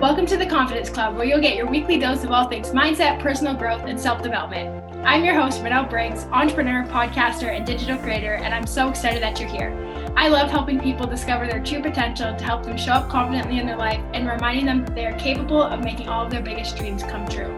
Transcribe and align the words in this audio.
Welcome 0.00 0.24
to 0.28 0.38
the 0.38 0.46
Confidence 0.46 0.88
Club, 0.88 1.14
where 1.14 1.26
you'll 1.26 1.42
get 1.42 1.56
your 1.56 1.66
weekly 1.66 1.98
dose 1.98 2.24
of 2.24 2.30
all 2.30 2.48
things 2.48 2.70
mindset, 2.70 3.20
personal 3.20 3.52
growth, 3.52 3.82
and 3.82 4.00
self 4.00 4.22
development. 4.22 4.82
I'm 5.04 5.22
your 5.22 5.38
host, 5.38 5.62
Renelle 5.62 5.90
Briggs, 5.90 6.24
entrepreneur, 6.32 6.84
podcaster, 6.84 7.54
and 7.54 7.66
digital 7.66 7.98
creator, 7.98 8.36
and 8.36 8.54
I'm 8.54 8.66
so 8.66 8.88
excited 8.88 9.22
that 9.22 9.38
you're 9.38 9.50
here. 9.50 9.76
I 10.16 10.28
love 10.28 10.50
helping 10.50 10.80
people 10.80 11.06
discover 11.06 11.46
their 11.46 11.62
true 11.62 11.82
potential 11.82 12.34
to 12.34 12.42
help 12.42 12.64
them 12.64 12.78
show 12.78 12.92
up 12.92 13.10
confidently 13.10 13.58
in 13.58 13.66
their 13.66 13.76
life 13.76 14.00
and 14.14 14.26
reminding 14.26 14.64
them 14.64 14.86
that 14.86 14.94
they 14.94 15.04
are 15.04 15.18
capable 15.18 15.62
of 15.62 15.84
making 15.84 16.08
all 16.08 16.24
of 16.24 16.30
their 16.30 16.42
biggest 16.42 16.78
dreams 16.78 17.02
come 17.02 17.28
true. 17.28 17.54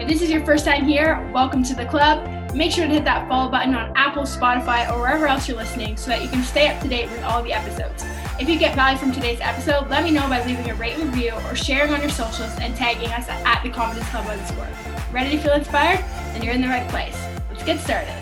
If 0.00 0.08
this 0.08 0.22
is 0.22 0.28
your 0.28 0.44
first 0.44 0.64
time 0.64 0.86
here, 0.86 1.30
welcome 1.32 1.62
to 1.62 1.74
the 1.76 1.86
club. 1.86 2.52
Make 2.52 2.72
sure 2.72 2.88
to 2.88 2.92
hit 2.92 3.04
that 3.04 3.28
follow 3.28 3.48
button 3.48 3.76
on 3.76 3.92
Apple, 3.94 4.24
Spotify, 4.24 4.90
or 4.90 4.98
wherever 4.98 5.28
else 5.28 5.46
you're 5.46 5.56
listening 5.56 5.96
so 5.96 6.10
that 6.10 6.20
you 6.20 6.28
can 6.28 6.42
stay 6.42 6.66
up 6.66 6.82
to 6.82 6.88
date 6.88 7.08
with 7.12 7.22
all 7.22 7.44
the 7.44 7.52
episodes. 7.52 8.04
If 8.38 8.50
you 8.50 8.58
get 8.58 8.74
value 8.74 8.98
from 8.98 9.12
today's 9.12 9.40
episode, 9.40 9.88
let 9.88 10.04
me 10.04 10.10
know 10.10 10.28
by 10.28 10.44
leaving 10.44 10.68
a 10.68 10.74
rate 10.74 10.98
review 10.98 11.32
or 11.46 11.54
sharing 11.54 11.90
on 11.94 12.02
your 12.02 12.10
socials 12.10 12.52
and 12.60 12.76
tagging 12.76 13.08
us 13.08 13.26
at 13.30 13.62
the 13.62 13.70
Confidence 13.70 14.06
Club 14.10 14.26
underscore. 14.26 14.68
Ready 15.10 15.38
to 15.38 15.42
feel 15.42 15.54
inspired? 15.54 16.00
Then 16.34 16.42
you're 16.42 16.52
in 16.52 16.60
the 16.60 16.68
right 16.68 16.86
place. 16.90 17.18
Let's 17.48 17.64
get 17.64 17.80
started. 17.80 18.14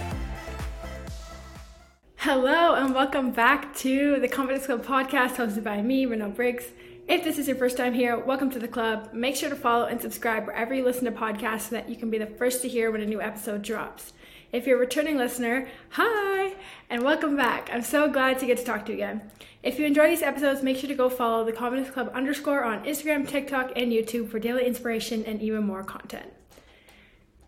Hello 2.14 2.74
and 2.74 2.94
welcome 2.94 3.32
back 3.32 3.74
to 3.78 4.20
the 4.20 4.28
Confidence 4.28 4.66
Club 4.66 4.84
podcast 4.84 5.34
hosted 5.34 5.64
by 5.64 5.82
me, 5.82 6.06
Renelle 6.06 6.32
Briggs. 6.32 6.66
If 7.08 7.24
this 7.24 7.36
is 7.36 7.48
your 7.48 7.56
first 7.56 7.76
time 7.76 7.92
here, 7.92 8.16
welcome 8.16 8.50
to 8.50 8.60
the 8.60 8.68
club. 8.68 9.12
Make 9.12 9.34
sure 9.34 9.50
to 9.50 9.56
follow 9.56 9.86
and 9.86 10.00
subscribe 10.00 10.46
wherever 10.46 10.72
you 10.72 10.84
listen 10.84 11.06
to 11.06 11.10
podcasts 11.10 11.62
so 11.62 11.70
that 11.70 11.88
you 11.88 11.96
can 11.96 12.08
be 12.08 12.18
the 12.18 12.26
first 12.26 12.62
to 12.62 12.68
hear 12.68 12.92
when 12.92 13.00
a 13.00 13.06
new 13.06 13.20
episode 13.20 13.62
drops. 13.62 14.12
If 14.54 14.68
you're 14.68 14.76
a 14.76 14.80
returning 14.80 15.16
listener, 15.16 15.66
hi, 15.88 16.54
and 16.88 17.02
welcome 17.02 17.36
back. 17.36 17.68
I'm 17.72 17.82
so 17.82 18.08
glad 18.08 18.38
to 18.38 18.46
get 18.46 18.56
to 18.58 18.64
talk 18.64 18.86
to 18.86 18.92
you 18.92 18.98
again. 18.98 19.22
If 19.64 19.80
you 19.80 19.84
enjoy 19.84 20.08
these 20.08 20.22
episodes, 20.22 20.62
make 20.62 20.76
sure 20.76 20.86
to 20.86 20.94
go 20.94 21.10
follow 21.10 21.44
the 21.44 21.50
Confidence 21.50 21.90
Club 21.90 22.12
underscore 22.14 22.62
on 22.62 22.84
Instagram, 22.84 23.26
TikTok, 23.26 23.72
and 23.74 23.90
YouTube 23.90 24.28
for 24.28 24.38
daily 24.38 24.64
inspiration 24.64 25.24
and 25.24 25.42
even 25.42 25.66
more 25.66 25.82
content. 25.82 26.32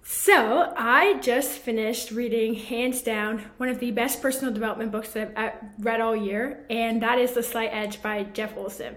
So, 0.02 0.74
I 0.76 1.20
just 1.20 1.52
finished 1.52 2.10
reading, 2.10 2.54
hands 2.54 3.02
down, 3.02 3.44
one 3.58 3.68
of 3.68 3.78
the 3.78 3.92
best 3.92 4.20
personal 4.20 4.52
development 4.52 4.90
books 4.90 5.12
that 5.12 5.32
I've 5.36 5.52
uh, 5.52 5.66
read 5.78 6.00
all 6.00 6.16
year, 6.16 6.66
and 6.68 7.00
that 7.02 7.20
is 7.20 7.34
The 7.34 7.42
Slight 7.44 7.70
Edge 7.72 8.02
by 8.02 8.24
Jeff 8.24 8.56
Olson. 8.56 8.96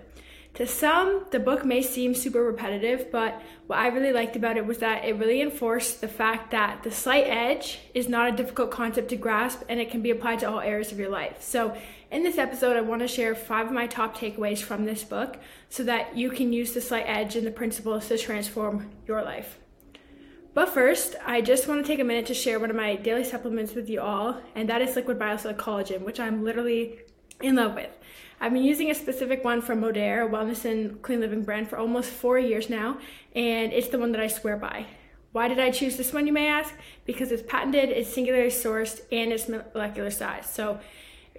To 0.59 0.67
some, 0.67 1.23
the 1.31 1.39
book 1.39 1.63
may 1.63 1.81
seem 1.81 2.13
super 2.13 2.43
repetitive, 2.43 3.13
but 3.13 3.41
what 3.67 3.79
I 3.79 3.87
really 3.87 4.11
liked 4.11 4.35
about 4.35 4.57
it 4.57 4.65
was 4.65 4.79
that 4.79 5.05
it 5.05 5.15
really 5.15 5.41
enforced 5.41 6.01
the 6.01 6.09
fact 6.09 6.51
that 6.51 6.83
the 6.83 6.91
slight 6.91 7.27
edge 7.27 7.79
is 7.93 8.09
not 8.09 8.33
a 8.33 8.35
difficult 8.35 8.69
concept 8.69 9.07
to 9.11 9.15
grasp 9.15 9.61
and 9.69 9.79
it 9.79 9.89
can 9.89 10.01
be 10.01 10.09
applied 10.09 10.39
to 10.39 10.49
all 10.49 10.59
areas 10.59 10.91
of 10.91 10.99
your 10.99 11.07
life. 11.07 11.41
So, 11.41 11.77
in 12.11 12.23
this 12.23 12.37
episode, 12.37 12.75
I 12.75 12.81
want 12.81 13.01
to 13.03 13.07
share 13.07 13.35
five 13.35 13.67
of 13.67 13.71
my 13.71 13.87
top 13.87 14.17
takeaways 14.17 14.61
from 14.61 14.83
this 14.83 15.05
book 15.05 15.37
so 15.69 15.81
that 15.83 16.17
you 16.17 16.29
can 16.29 16.51
use 16.51 16.73
the 16.73 16.81
slight 16.81 17.05
edge 17.07 17.37
and 17.37 17.47
the 17.47 17.51
principles 17.51 18.09
to 18.09 18.17
transform 18.17 18.91
your 19.07 19.21
life. 19.21 19.59
But 20.53 20.67
first, 20.67 21.15
I 21.25 21.39
just 21.39 21.69
want 21.69 21.85
to 21.85 21.87
take 21.89 22.01
a 22.01 22.03
minute 22.03 22.25
to 22.25 22.33
share 22.33 22.59
one 22.59 22.69
of 22.69 22.75
my 22.75 22.97
daily 22.97 23.23
supplements 23.23 23.75
with 23.75 23.89
you 23.89 24.01
all, 24.01 24.41
and 24.55 24.67
that 24.67 24.81
is 24.81 24.93
Liquid 24.97 25.17
Biocell 25.17 25.55
Collagen, 25.55 26.01
which 26.01 26.19
I'm 26.19 26.43
literally 26.43 26.99
in 27.41 27.55
love 27.55 27.75
with. 27.75 27.89
I've 28.41 28.53
been 28.53 28.63
using 28.63 28.89
a 28.89 28.95
specific 28.95 29.43
one 29.43 29.61
from 29.61 29.81
Modere, 29.81 30.25
a 30.25 30.29
wellness 30.29 30.63
and 30.63 31.01
clean 31.01 31.19
living 31.19 31.43
brand, 31.43 31.69
for 31.69 31.77
almost 31.77 32.09
four 32.09 32.39
years 32.39 32.69
now, 32.69 32.99
and 33.35 33.73
it's 33.73 33.89
the 33.89 33.99
one 33.99 34.13
that 34.13 34.21
I 34.21 34.27
swear 34.27 34.55
by. 34.55 34.85
Why 35.31 35.47
did 35.47 35.59
I 35.59 35.71
choose 35.71 35.97
this 35.97 36.13
one, 36.13 36.25
you 36.25 36.33
may 36.33 36.47
ask? 36.47 36.73
Because 37.05 37.31
it's 37.31 37.43
patented, 37.43 37.89
it's 37.89 38.11
singularly 38.11 38.49
sourced, 38.49 39.01
and 39.11 39.31
it's 39.31 39.47
molecular 39.47 40.09
size. 40.09 40.49
So, 40.49 40.79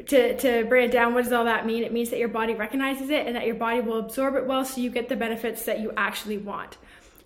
to, 0.06 0.36
to 0.38 0.64
bring 0.64 0.88
it 0.88 0.92
down, 0.92 1.14
what 1.14 1.24
does 1.24 1.32
all 1.32 1.44
that 1.44 1.66
mean? 1.66 1.82
It 1.82 1.92
means 1.92 2.10
that 2.10 2.18
your 2.18 2.28
body 2.28 2.54
recognizes 2.54 3.10
it 3.10 3.26
and 3.26 3.36
that 3.36 3.46
your 3.46 3.56
body 3.56 3.80
will 3.80 3.98
absorb 3.98 4.34
it 4.34 4.46
well 4.46 4.64
so 4.64 4.80
you 4.80 4.88
get 4.88 5.08
the 5.08 5.16
benefits 5.16 5.64
that 5.64 5.80
you 5.80 5.92
actually 5.96 6.38
want. 6.38 6.78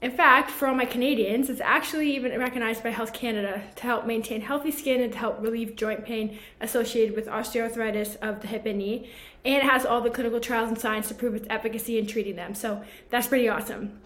In 0.05 0.11
fact, 0.11 0.51
for 0.51 0.69
all 0.69 0.75
my 0.75 0.85
Canadians, 0.85 1.49
it's 1.49 1.63
actually 1.63 2.15
even 2.15 2.39
recognized 2.39 2.83
by 2.83 2.91
Health 2.91 3.15
Canada 3.15 3.63
to 3.77 3.83
help 3.85 4.05
maintain 4.05 4.43
healthy 4.43 4.71
skin 4.71 5.01
and 5.01 5.11
to 5.11 5.19
help 5.19 5.41
relieve 5.41 5.77
joint 5.77 6.05
pain 6.05 6.39
associated 6.61 7.17
with 7.17 7.27
osteoarthritis 7.27 8.17
of 8.17 8.43
the 8.43 8.49
hip 8.49 8.67
and 8.67 8.81
knee. 8.81 9.09
And 9.47 9.55
it 9.55 9.63
has 9.63 9.87
all 9.87 10.03
the 10.03 10.11
clinical 10.11 10.41
trials 10.41 10.69
and 10.69 10.79
science 10.79 11.09
to 11.09 11.15
prove 11.15 11.35
its 11.35 11.47
efficacy 11.49 11.99
in 11.99 12.07
treating 12.07 12.37
them. 12.37 12.55
So 12.55 12.85
that's 13.09 13.29
pretty 13.29 13.49
awesome. 13.49 13.99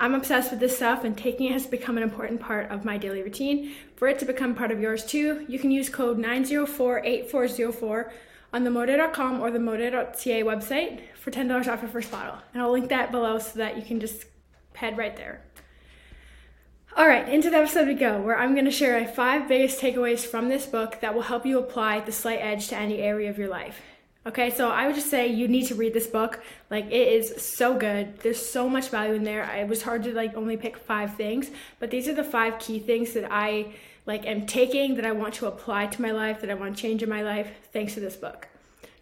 I'm 0.00 0.16
obsessed 0.16 0.50
with 0.50 0.58
this 0.58 0.74
stuff 0.74 1.04
and 1.04 1.16
taking 1.16 1.46
it 1.46 1.52
has 1.52 1.68
become 1.68 1.96
an 1.96 2.02
important 2.02 2.40
part 2.40 2.68
of 2.72 2.84
my 2.84 2.98
daily 2.98 3.22
routine. 3.22 3.72
For 3.94 4.08
it 4.08 4.18
to 4.18 4.24
become 4.24 4.56
part 4.56 4.72
of 4.72 4.80
yours 4.80 5.06
too, 5.06 5.46
you 5.48 5.60
can 5.60 5.70
use 5.70 5.88
code 5.88 6.18
9048404 6.18 8.10
on 8.52 8.64
the 8.64 8.70
modere.com 8.70 9.40
or 9.40 9.52
the 9.52 9.60
modere.ca 9.60 10.42
website 10.42 11.02
for 11.14 11.30
$10 11.30 11.68
off 11.68 11.82
your 11.82 11.90
first 11.92 12.10
bottle. 12.10 12.38
And 12.52 12.60
I'll 12.60 12.72
link 12.72 12.88
that 12.88 13.12
below 13.12 13.38
so 13.38 13.60
that 13.60 13.76
you 13.76 13.84
can 13.84 14.00
just 14.00 14.24
head 14.76 14.96
right 14.96 15.16
there. 15.16 15.42
All 16.96 17.06
right, 17.06 17.28
into 17.28 17.50
the 17.50 17.58
episode 17.58 17.88
we 17.88 17.94
go, 17.94 18.20
where 18.22 18.38
I'm 18.38 18.54
going 18.54 18.64
to 18.64 18.70
share 18.70 18.98
my 18.98 19.06
five 19.06 19.48
biggest 19.48 19.80
takeaways 19.80 20.20
from 20.20 20.48
this 20.48 20.64
book 20.64 21.00
that 21.00 21.14
will 21.14 21.22
help 21.22 21.44
you 21.44 21.58
apply 21.58 22.00
the 22.00 22.12
slight 22.12 22.38
edge 22.40 22.68
to 22.68 22.76
any 22.76 23.00
area 23.00 23.28
of 23.28 23.36
your 23.36 23.48
life. 23.48 23.82
Okay, 24.26 24.50
so 24.50 24.70
I 24.70 24.86
would 24.86 24.96
just 24.96 25.10
say 25.10 25.28
you 25.28 25.46
need 25.46 25.66
to 25.66 25.74
read 25.74 25.94
this 25.94 26.06
book. 26.06 26.42
Like 26.70 26.86
it 26.86 27.08
is 27.08 27.40
so 27.40 27.76
good. 27.76 28.18
There's 28.20 28.44
so 28.44 28.68
much 28.68 28.88
value 28.88 29.14
in 29.14 29.24
there. 29.24 29.44
It 29.54 29.68
was 29.68 29.82
hard 29.82 30.02
to 30.04 30.12
like 30.14 30.34
only 30.36 30.56
pick 30.56 30.78
five 30.78 31.16
things, 31.16 31.50
but 31.78 31.90
these 31.90 32.08
are 32.08 32.14
the 32.14 32.24
five 32.24 32.58
key 32.58 32.78
things 32.78 33.12
that 33.12 33.30
I 33.30 33.74
like 34.06 34.26
am 34.26 34.46
taking 34.46 34.96
that 34.96 35.04
I 35.04 35.12
want 35.12 35.34
to 35.34 35.46
apply 35.46 35.86
to 35.86 36.02
my 36.02 36.12
life, 36.12 36.40
that 36.40 36.50
I 36.50 36.54
want 36.54 36.74
to 36.74 36.82
change 36.82 37.02
in 37.02 37.08
my 37.08 37.22
life 37.22 37.50
thanks 37.72 37.94
to 37.94 38.00
this 38.00 38.16
book. 38.16 38.48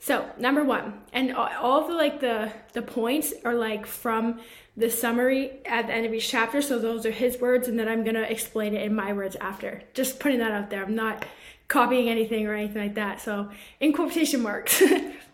So, 0.04 0.28
number 0.36 0.62
1, 0.62 0.92
and 1.14 1.34
all 1.34 1.80
of 1.80 1.88
the 1.88 1.94
like 1.94 2.20
the 2.20 2.52
the 2.74 2.82
points 2.82 3.32
are 3.42 3.54
like 3.54 3.86
from 3.86 4.38
the 4.76 4.90
summary 4.90 5.62
at 5.64 5.86
the 5.86 5.94
end 5.94 6.04
of 6.04 6.12
each 6.12 6.28
chapter. 6.28 6.60
So 6.60 6.78
those 6.78 7.06
are 7.06 7.10
his 7.10 7.40
words, 7.40 7.68
and 7.68 7.78
then 7.78 7.88
I'm 7.88 8.04
gonna 8.04 8.20
explain 8.20 8.74
it 8.74 8.82
in 8.82 8.94
my 8.94 9.14
words 9.14 9.34
after. 9.40 9.80
Just 9.94 10.20
putting 10.20 10.40
that 10.40 10.52
out 10.52 10.68
there. 10.68 10.84
I'm 10.84 10.94
not 10.94 11.24
copying 11.68 12.10
anything 12.10 12.46
or 12.46 12.52
anything 12.52 12.82
like 12.82 12.96
that. 12.96 13.22
So 13.22 13.48
in 13.80 13.94
quotation 13.94 14.42
marks. 14.42 14.82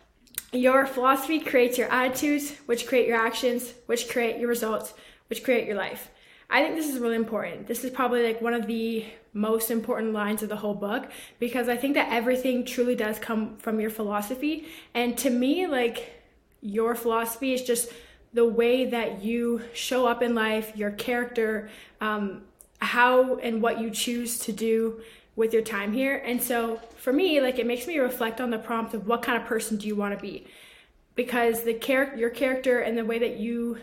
your 0.53 0.87
philosophy 0.87 1.41
creates 1.41 1.77
your 1.77 1.91
attitudes, 1.91 2.53
which 2.67 2.87
create 2.87 3.09
your 3.09 3.19
actions, 3.19 3.75
which 3.87 4.09
create 4.09 4.39
your 4.39 4.49
results, 4.49 4.95
which 5.27 5.43
create 5.43 5.67
your 5.67 5.77
life. 5.77 6.11
I 6.51 6.63
think 6.63 6.75
this 6.75 6.89
is 6.89 6.99
really 6.99 7.17
important. 7.17 7.69
This 7.69 7.85
is 7.85 7.91
probably 7.91 8.25
like 8.25 8.41
one 8.43 8.55
of 8.55 8.67
the 8.67 9.07
most 9.33 9.71
important 9.71 10.13
lines 10.13 10.43
of 10.43 10.49
the 10.49 10.57
whole 10.57 10.75
book 10.75 11.09
because 11.39 11.69
I 11.69 11.77
think 11.77 11.95
that 11.95 12.13
everything 12.13 12.65
truly 12.65 12.97
does 12.97 13.21
come 13.21 13.57
from 13.59 13.79
your 13.79 13.91
philosophy. 13.91 14.67
And 14.93 15.17
to 15.19 15.31
me, 15.31 15.69
like 15.69 16.21
your 16.61 16.97
philosophy 16.97 17.55
is 17.55 17.63
just 17.63 17.93
the 18.33 18.45
way 18.45 18.87
that 18.87 19.23
you 19.23 19.63
show 19.73 20.07
up 20.07 20.23
in 20.23 20.35
life, 20.35 20.77
your 20.77 20.91
character, 20.91 21.71
um, 22.01 22.43
how 22.81 23.37
and 23.37 23.63
what 23.63 23.81
you 23.81 23.91
choose 23.91 24.39
to 24.41 24.53
do 24.53 25.01
with 25.37 25.53
your 25.53 25.63
time 25.63 25.93
here. 25.93 26.17
And 26.17 26.43
so 26.43 26.81
for 26.97 27.13
me, 27.13 27.41
like 27.41 27.59
it 27.59 27.67
makes 27.67 27.87
me 27.87 27.99
reflect 27.99 28.41
on 28.41 28.51
the 28.51 28.59
prompt 28.59 28.95
of 28.95 29.07
what 29.07 29.23
kind 29.23 29.41
of 29.41 29.47
person 29.47 29.77
do 29.77 29.87
you 29.87 29.95
want 29.95 30.19
to 30.19 30.21
be? 30.21 30.47
Because 31.15 31.63
the 31.63 31.75
character, 31.75 32.17
your 32.17 32.31
character, 32.31 32.81
and 32.81 32.99
the 32.99 33.05
way 33.05 33.19
that 33.19 33.37
you 33.37 33.79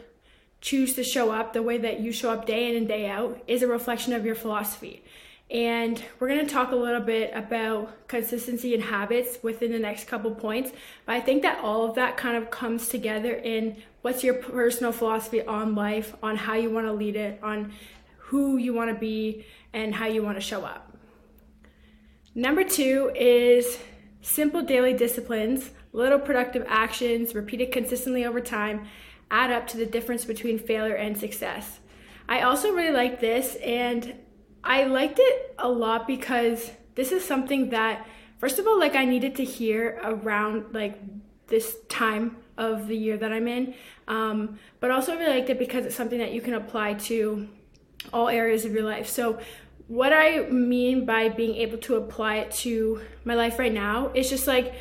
choose 0.62 0.96
to 0.96 1.04
show 1.04 1.32
up, 1.32 1.54
the 1.54 1.62
way 1.62 1.78
that 1.78 2.00
you 2.00 2.12
show 2.12 2.32
up 2.32 2.46
day 2.46 2.70
in 2.70 2.76
and 2.76 2.88
day 2.88 3.08
out, 3.08 3.42
is 3.48 3.62
a 3.62 3.68
reflection 3.68 4.14
of 4.14 4.26
your 4.26 4.36
philosophy. 4.36 5.04
And 5.50 6.04
we're 6.20 6.28
going 6.28 6.46
to 6.46 6.52
talk 6.52 6.72
a 6.72 6.76
little 6.76 7.02
bit 7.02 7.32
about 7.34 8.08
consistency 8.10 8.74
and 8.74 8.84
habits 8.84 9.38
within 9.42 9.72
the 9.72 9.80
next 9.80 10.06
couple 10.06 10.32
points. 10.32 10.72
But 11.06 11.16
I 11.16 11.22
think 11.22 11.42
that 11.44 11.64
all 11.64 11.88
of 11.88 11.96
that 11.96 12.18
kind 12.18 12.36
of 12.36 12.50
comes 12.50 12.90
together 12.90 13.34
in 13.34 13.78
what's 14.02 14.24
your 14.24 14.34
personal 14.34 14.92
philosophy 14.92 15.42
on 15.46 15.74
life, 15.74 16.16
on 16.22 16.36
how 16.36 16.56
you 16.56 16.70
want 16.70 16.88
to 16.88 16.92
lead 16.92 17.16
it, 17.16 17.40
on 17.42 17.72
who 18.18 18.58
you 18.58 18.74
want 18.74 18.94
to 18.94 19.00
be, 19.00 19.46
and 19.72 19.96
how 19.96 20.08
you 20.08 20.22
want 20.22 20.36
to 20.36 20.42
show 20.42 20.66
up. 20.66 20.98
Number 22.36 22.66
two 22.66 23.12
is 23.16 23.80
simple 24.22 24.62
daily 24.62 24.94
disciplines, 24.94 25.72
little 25.94 26.20
productive 26.20 26.66
actions 26.68 27.34
repeated 27.34 27.72
consistently 27.72 28.26
over 28.26 28.42
time 28.42 28.86
add 29.30 29.52
up 29.52 29.68
to 29.68 29.78
the 29.78 29.86
difference 29.86 30.26
between 30.26 30.60
failure 30.60 30.96
and 30.96 31.18
success. 31.18 31.80
I 32.30 32.42
also 32.42 32.72
really 32.72 32.94
like 32.94 33.20
this, 33.20 33.56
and 33.56 34.16
I 34.64 34.84
liked 34.84 35.20
it 35.20 35.56
a 35.58 35.70
lot 35.70 36.08
because 36.08 36.72
this 36.96 37.12
is 37.12 37.24
something 37.24 37.70
that, 37.70 38.06
first 38.38 38.60
of 38.60 38.68
all, 38.68 38.80
like 38.80 38.96
I 38.96 39.06
needed 39.06 39.36
to 39.36 39.44
hear 39.44 40.00
around 40.04 40.74
like 40.74 41.00
this 41.48 41.78
time 41.88 42.38
of 42.58 42.88
the 42.88 42.98
year 42.98 43.18
that 43.18 43.32
I'm 43.32 43.48
in. 43.48 43.74
Um, 44.08 44.60
but 44.80 44.92
also, 44.92 45.14
I 45.14 45.16
really 45.18 45.40
liked 45.40 45.50
it 45.50 45.60
because 45.60 45.86
it's 45.86 45.96
something 45.96 46.20
that 46.20 46.32
you 46.34 46.42
can 46.42 46.54
apply 46.54 46.96
to 46.96 47.48
all 48.12 48.28
areas 48.30 48.66
of 48.66 48.74
your 48.74 48.84
life. 48.84 49.08
So, 49.08 49.40
what 49.88 50.12
I 50.12 50.42
mean 50.50 51.06
by 51.06 51.30
being 51.30 51.56
able 51.56 51.78
to 51.80 51.96
apply 51.96 52.38
it 52.38 52.52
to 52.52 53.02
my 53.24 53.36
life 53.36 53.58
right 53.58 53.72
now 53.72 54.12
is 54.14 54.30
just 54.30 54.46
like 54.46 54.74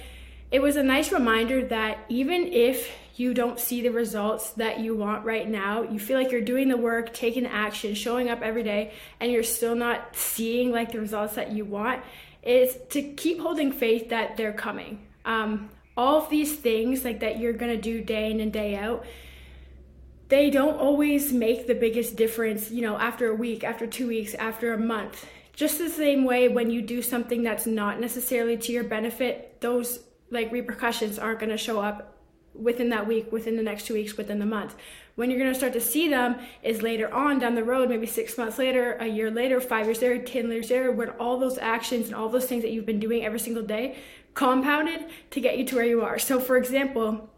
it 0.51 0.61
was 0.61 0.77
a 0.77 0.83
nice 0.83 1.13
reminder 1.13 1.65
that 1.67 1.99
even 2.09 2.53
if 2.53 2.91
you 3.19 3.33
don't 3.33 3.59
see 3.59 3.81
the 3.81 3.91
results 3.91 4.51
that 4.53 4.81
you 4.81 4.95
want 4.95 5.25
right 5.25 5.49
now, 5.49 5.83
you 5.83 5.99
feel 5.99 6.19
like 6.19 6.31
you're 6.31 6.41
doing 6.41 6.69
the 6.69 6.77
work, 6.77 7.15
taking 7.15 7.47
action, 7.47 7.95
showing 7.95 8.29
up 8.29 8.43
every 8.43 8.63
day, 8.63 8.93
and 9.21 9.33
you're 9.33 9.43
still 9.43 9.75
not 9.75 10.15
seeing 10.15 10.71
like 10.71 10.93
the 10.93 11.01
results 11.01 11.35
that 11.35 11.53
you 11.53 11.65
want, 11.65 12.03
is 12.43 12.77
to 12.91 13.03
keep 13.03 13.41
holding 13.41 13.73
faith 13.73 14.11
that 14.11 14.37
they're 14.37 14.53
coming. 14.53 15.07
Um, 15.25 15.71
all 15.97 16.23
of 16.23 16.31
these 16.31 16.57
things 16.57 17.05
like 17.05 17.21
that 17.21 17.39
you're 17.39 17.55
gonna 17.55 17.81
do 17.81 18.03
day 18.03 18.31
in 18.31 18.41
and 18.41 18.53
day 18.53 18.77
out, 18.77 19.05
they 20.29 20.51
don't 20.51 20.79
always 20.79 21.33
make 21.33 21.67
the 21.67 21.75
biggest 21.75 22.17
difference, 22.17 22.71
you 22.71 22.83
know, 22.83 22.99
after 22.99 23.31
a 23.31 23.35
week, 23.35 23.65
after 23.65 23.87
two 23.87 24.09
weeks, 24.09 24.35
after 24.35 24.75
a 24.75 24.79
month. 24.79 25.27
Just 25.55 25.79
the 25.79 25.89
same 25.89 26.25
way 26.25 26.49
when 26.49 26.71
you 26.71 26.83
do 26.83 27.01
something 27.01 27.43
that's 27.43 27.67
not 27.67 28.01
necessarily 28.01 28.59
to 28.59 28.73
your 28.73 28.85
benefit, 28.85 29.61
those 29.61 30.01
like 30.31 30.53
repercussions 30.53 31.19
aren't 31.19 31.39
going 31.39 31.51
to 31.51 31.57
show 31.57 31.81
up 31.81 32.16
within 32.59 32.89
that 32.91 33.07
week, 33.07 33.31
within 33.33 33.57
the 33.57 33.63
next 33.63 33.87
two 33.87 33.95
weeks, 33.95 34.17
within 34.17 34.39
the 34.39 34.47
month. 34.47 34.75
When 35.15 35.31
you're 35.31 35.39
going 35.39 35.53
to 35.53 35.59
start 35.59 35.73
to 35.73 35.81
see 35.81 36.09
them 36.09 36.37
is 36.63 36.83
later 36.83 37.13
on 37.13 37.39
down 37.39 37.55
the 37.55 37.65
road, 37.65 37.89
maybe 37.89 38.07
six 38.07 38.37
months 38.37 38.59
later, 38.59 38.95
a 39.01 39.07
year 39.07 39.31
later, 39.31 39.61
five 39.61 39.87
years 39.87 40.03
later, 40.03 40.23
10 40.23 40.51
years 40.51 40.71
later, 40.71 40.93
when 40.93 41.11
all 41.11 41.39
those 41.39 41.57
actions 41.59 42.07
and 42.07 42.15
all 42.15 42.29
those 42.29 42.47
things 42.47 42.63
that 42.63 42.71
you've 42.71 42.87
been 42.87 43.01
doing 43.01 43.25
every 43.25 43.41
single 43.41 43.63
day 43.63 43.97
compounded 44.35 45.07
to 45.31 45.41
get 45.41 45.57
you 45.57 45.65
to 45.65 45.77
where 45.77 45.87
you 45.87 46.03
are. 46.03 46.19
So, 46.19 46.39
for 46.39 46.59
example, 46.59 47.31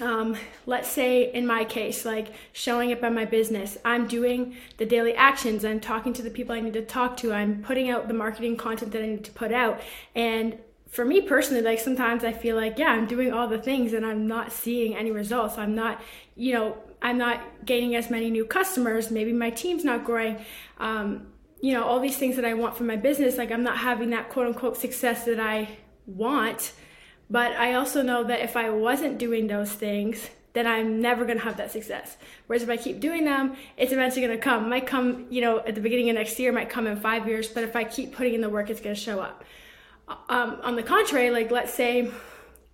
um, 0.00 0.36
let's 0.66 0.88
say 0.88 1.32
in 1.32 1.46
my 1.46 1.64
case, 1.64 2.04
like 2.04 2.28
showing 2.52 2.92
up 2.92 3.02
on 3.02 3.14
my 3.14 3.24
business, 3.24 3.78
I'm 3.84 4.06
doing 4.06 4.56
the 4.76 4.86
daily 4.86 5.14
actions, 5.14 5.64
I'm 5.64 5.80
talking 5.80 6.12
to 6.14 6.22
the 6.22 6.30
people 6.30 6.54
I 6.54 6.60
need 6.60 6.74
to 6.74 6.84
talk 6.84 7.16
to, 7.18 7.32
I'm 7.32 7.62
putting 7.62 7.88
out 7.88 8.08
the 8.08 8.14
marketing 8.14 8.56
content 8.56 8.92
that 8.92 9.02
I 9.02 9.06
need 9.06 9.24
to 9.24 9.32
put 9.32 9.52
out. 9.52 9.80
And 10.14 10.58
for 10.88 11.04
me 11.04 11.20
personally, 11.20 11.62
like 11.62 11.78
sometimes 11.78 12.24
I 12.24 12.32
feel 12.32 12.56
like, 12.56 12.78
yeah, 12.78 12.88
I'm 12.88 13.06
doing 13.06 13.32
all 13.32 13.48
the 13.48 13.58
things 13.58 13.92
and 13.92 14.04
I'm 14.06 14.26
not 14.26 14.52
seeing 14.52 14.96
any 14.96 15.10
results. 15.10 15.58
I'm 15.58 15.74
not, 15.74 16.00
you 16.34 16.52
know, 16.52 16.76
I'm 17.02 17.18
not 17.18 17.40
gaining 17.64 17.94
as 17.96 18.10
many 18.10 18.30
new 18.30 18.44
customers. 18.44 19.10
Maybe 19.10 19.32
my 19.32 19.50
team's 19.50 19.84
not 19.84 20.04
growing. 20.04 20.38
Um, 20.78 21.28
you 21.60 21.72
know, 21.72 21.84
all 21.84 22.00
these 22.00 22.16
things 22.16 22.36
that 22.36 22.44
I 22.44 22.54
want 22.54 22.76
for 22.76 22.84
my 22.84 22.96
business, 22.96 23.36
like 23.36 23.50
I'm 23.50 23.62
not 23.62 23.78
having 23.78 24.10
that 24.10 24.30
quote 24.30 24.46
unquote 24.46 24.76
success 24.76 25.24
that 25.24 25.40
I 25.40 25.68
want 26.06 26.72
but 27.28 27.52
I 27.52 27.74
also 27.74 28.02
know 28.02 28.24
that 28.24 28.40
if 28.40 28.56
I 28.56 28.70
wasn't 28.70 29.18
doing 29.18 29.46
those 29.46 29.72
things, 29.72 30.30
then 30.52 30.66
I'm 30.66 31.00
never 31.00 31.26
to 31.26 31.38
have 31.38 31.56
that 31.58 31.70
success. 31.70 32.16
Whereas 32.46 32.62
if 32.62 32.70
I 32.70 32.76
keep 32.76 33.00
doing 33.00 33.24
them, 33.24 33.56
it's 33.76 33.92
eventually 33.92 34.26
to 34.26 34.38
come. 34.38 34.66
It 34.66 34.68
might 34.68 34.86
come, 34.86 35.26
you 35.28 35.40
know, 35.40 35.58
at 35.58 35.74
the 35.74 35.80
beginning 35.80 36.08
of 36.08 36.14
next 36.14 36.38
year, 36.38 36.52
might 36.52 36.70
come 36.70 36.86
in 36.86 36.96
five 36.96 37.26
years, 37.26 37.48
but 37.48 37.64
if 37.64 37.76
I 37.76 37.84
keep 37.84 38.14
putting 38.14 38.34
in 38.34 38.40
the 38.40 38.48
work, 38.48 38.70
it's 38.70 38.80
to 38.80 38.94
show 38.94 39.20
up. 39.20 39.44
Um, 40.08 40.58
on 40.62 40.76
the 40.76 40.82
contrary, 40.82 41.30
like 41.30 41.50
let's 41.50 41.74
say 41.74 42.10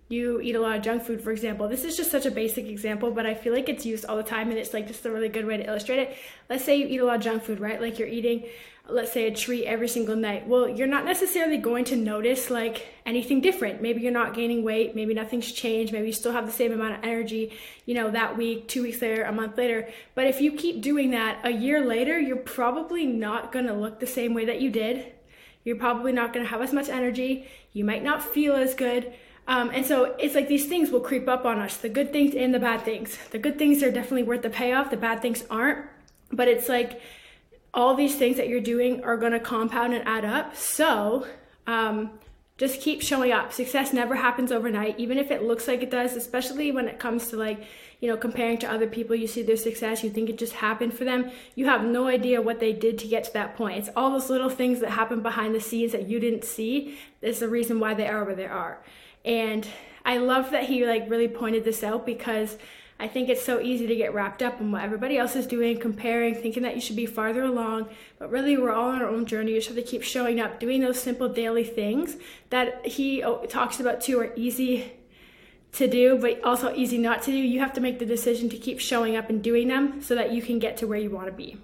you 0.09 0.39
eat 0.41 0.55
a 0.55 0.59
lot 0.59 0.75
of 0.75 0.83
junk 0.83 1.03
food, 1.03 1.21
for 1.21 1.31
example. 1.31 1.67
This 1.67 1.83
is 1.83 1.97
just 1.97 2.11
such 2.11 2.25
a 2.25 2.31
basic 2.31 2.67
example, 2.67 3.11
but 3.11 3.25
I 3.25 3.33
feel 3.33 3.53
like 3.53 3.69
it's 3.69 3.85
used 3.85 4.05
all 4.05 4.17
the 4.17 4.23
time 4.23 4.49
and 4.49 4.59
it's 4.59 4.73
like 4.73 4.87
just 4.87 5.05
a 5.05 5.11
really 5.11 5.29
good 5.29 5.45
way 5.45 5.57
to 5.57 5.65
illustrate 5.65 5.99
it. 5.99 6.17
Let's 6.49 6.63
say 6.63 6.77
you 6.77 6.87
eat 6.87 6.99
a 6.99 7.05
lot 7.05 7.17
of 7.17 7.21
junk 7.23 7.43
food, 7.43 7.59
right? 7.59 7.81
Like 7.81 7.97
you're 7.97 8.07
eating 8.07 8.45
let's 8.89 9.13
say 9.13 9.27
a 9.27 9.33
treat 9.33 9.63
every 9.63 9.87
single 9.87 10.15
night 10.15 10.45
well 10.45 10.67
you're 10.67 10.87
not 10.87 11.05
necessarily 11.05 11.57
going 11.57 11.85
to 11.85 11.95
notice 11.95 12.49
like 12.49 12.85
anything 13.05 13.39
different 13.39 13.81
maybe 13.81 14.01
you're 14.01 14.11
not 14.11 14.33
gaining 14.33 14.61
weight 14.61 14.93
maybe 14.93 15.13
nothing's 15.13 15.49
changed 15.49 15.93
maybe 15.93 16.07
you 16.07 16.11
still 16.11 16.33
have 16.33 16.45
the 16.45 16.51
same 16.51 16.73
amount 16.73 16.93
of 16.93 17.01
energy 17.01 17.53
you 17.85 17.93
know 17.93 18.11
that 18.11 18.37
week 18.37 18.67
two 18.67 18.83
weeks 18.83 19.01
later 19.01 19.23
a 19.23 19.31
month 19.31 19.57
later 19.57 19.87
but 20.15 20.27
if 20.27 20.41
you 20.41 20.51
keep 20.51 20.81
doing 20.81 21.11
that 21.11 21.39
a 21.45 21.49
year 21.49 21.85
later 21.85 22.19
you're 22.19 22.35
probably 22.35 23.05
not 23.05 23.53
going 23.53 23.65
to 23.65 23.73
look 23.73 24.01
the 24.01 24.07
same 24.07 24.33
way 24.33 24.43
that 24.43 24.59
you 24.59 24.69
did 24.69 25.13
you're 25.63 25.77
probably 25.77 26.11
not 26.11 26.33
going 26.33 26.45
to 26.45 26.49
have 26.49 26.61
as 26.61 26.73
much 26.73 26.89
energy. 26.89 27.47
You 27.71 27.85
might 27.85 28.03
not 28.03 28.23
feel 28.23 28.53
as 28.53 28.73
good. 28.73 29.13
Um, 29.47 29.71
and 29.71 29.85
so 29.85 30.15
it's 30.19 30.35
like 30.35 30.47
these 30.47 30.67
things 30.67 30.89
will 30.89 31.01
creep 31.01 31.27
up 31.27 31.45
on 31.45 31.59
us 31.59 31.77
the 31.77 31.89
good 31.89 32.13
things 32.13 32.33
and 32.35 32.53
the 32.53 32.59
bad 32.59 32.83
things. 32.83 33.17
The 33.31 33.39
good 33.39 33.57
things 33.57 33.83
are 33.83 33.91
definitely 33.91 34.23
worth 34.23 34.41
the 34.41 34.49
payoff 34.49 34.89
the 34.89 34.97
bad 34.97 35.21
things 35.21 35.43
aren't. 35.49 35.85
But 36.31 36.47
it's 36.47 36.69
like 36.69 37.01
all 37.73 37.95
these 37.95 38.15
things 38.15 38.37
that 38.37 38.47
you're 38.47 38.61
doing 38.61 39.03
are 39.03 39.17
going 39.17 39.31
to 39.31 39.39
compound 39.39 39.93
and 39.93 40.07
add 40.07 40.25
up. 40.25 40.55
So, 40.55 41.27
um, 41.67 42.11
just 42.57 42.81
keep 42.81 43.01
showing 43.01 43.31
up. 43.31 43.51
Success 43.51 43.93
never 43.93 44.15
happens 44.15 44.51
overnight, 44.51 44.99
even 44.99 45.17
if 45.17 45.31
it 45.31 45.43
looks 45.43 45.67
like 45.67 45.81
it 45.81 45.89
does, 45.89 46.15
especially 46.15 46.71
when 46.71 46.87
it 46.87 46.99
comes 46.99 47.29
to 47.29 47.35
like, 47.35 47.63
you 47.99 48.07
know, 48.07 48.15
comparing 48.15 48.59
to 48.59 48.71
other 48.71 48.85
people. 48.85 49.15
You 49.15 49.25
see 49.27 49.41
their 49.41 49.57
success, 49.57 50.03
you 50.03 50.11
think 50.11 50.29
it 50.29 50.37
just 50.37 50.53
happened 50.53 50.93
for 50.93 51.03
them. 51.03 51.31
You 51.55 51.65
have 51.65 51.83
no 51.83 52.07
idea 52.07 52.41
what 52.41 52.59
they 52.59 52.71
did 52.71 52.99
to 52.99 53.07
get 53.07 53.23
to 53.25 53.33
that 53.33 53.55
point. 53.55 53.79
It's 53.79 53.89
all 53.95 54.11
those 54.11 54.29
little 54.29 54.49
things 54.49 54.81
that 54.81 54.91
happen 54.91 55.21
behind 55.21 55.55
the 55.55 55.61
scenes 55.61 55.93
that 55.93 56.07
you 56.07 56.19
didn't 56.19 56.43
see. 56.43 56.97
Is 57.21 57.39
the 57.39 57.49
reason 57.49 57.79
why 57.79 57.95
they 57.95 58.07
are 58.07 58.23
where 58.23 58.35
they 58.35 58.45
are. 58.45 58.83
And 59.25 59.67
I 60.05 60.17
love 60.17 60.51
that 60.51 60.65
he 60.65 60.85
like 60.85 61.09
really 61.09 61.29
pointed 61.29 61.63
this 61.63 61.83
out 61.83 62.05
because 62.05 62.57
I 63.03 63.09
think 63.09 63.27
it's 63.27 63.43
so 63.43 63.59
easy 63.59 63.85
to 63.85 63.97
get 63.97 64.13
wrapped 64.13 64.41
up 64.41 64.61
in 64.61 64.71
what 64.71 64.81
everybody 64.81 65.17
else 65.17 65.35
is 65.35 65.45
doing, 65.45 65.77
comparing, 65.77 66.35
thinking 66.35 66.63
that 66.63 66.73
you 66.73 66.79
should 66.79 66.95
be 66.95 67.05
farther 67.05 67.43
along. 67.43 67.89
But 68.17 68.31
really, 68.31 68.55
we're 68.55 68.71
all 68.71 68.91
on 68.91 69.01
our 69.01 69.09
own 69.09 69.25
journey. 69.25 69.51
You 69.51 69.57
just 69.57 69.67
have 69.67 69.75
to 69.75 69.83
keep 69.83 70.03
showing 70.03 70.39
up, 70.39 70.57
doing 70.57 70.79
those 70.79 71.01
simple 71.01 71.27
daily 71.27 71.65
things 71.65 72.15
that 72.49 72.87
he 72.87 73.21
oh, 73.21 73.43
talks 73.43 73.81
about 73.81 73.99
too 73.99 74.21
are 74.21 74.31
easy 74.37 74.93
to 75.73 75.85
do, 75.85 76.17
but 76.17 76.41
also 76.45 76.73
easy 76.73 76.97
not 76.97 77.21
to 77.23 77.31
do. 77.31 77.37
You 77.37 77.59
have 77.59 77.73
to 77.73 77.81
make 77.81 77.99
the 77.99 78.05
decision 78.05 78.47
to 78.51 78.57
keep 78.57 78.79
showing 78.79 79.17
up 79.17 79.29
and 79.29 79.43
doing 79.43 79.67
them 79.67 80.01
so 80.01 80.15
that 80.15 80.31
you 80.31 80.41
can 80.41 80.57
get 80.57 80.77
to 80.77 80.87
where 80.87 80.97
you 80.97 81.09
want 81.09 81.25
to 81.25 81.33
be. 81.33 81.57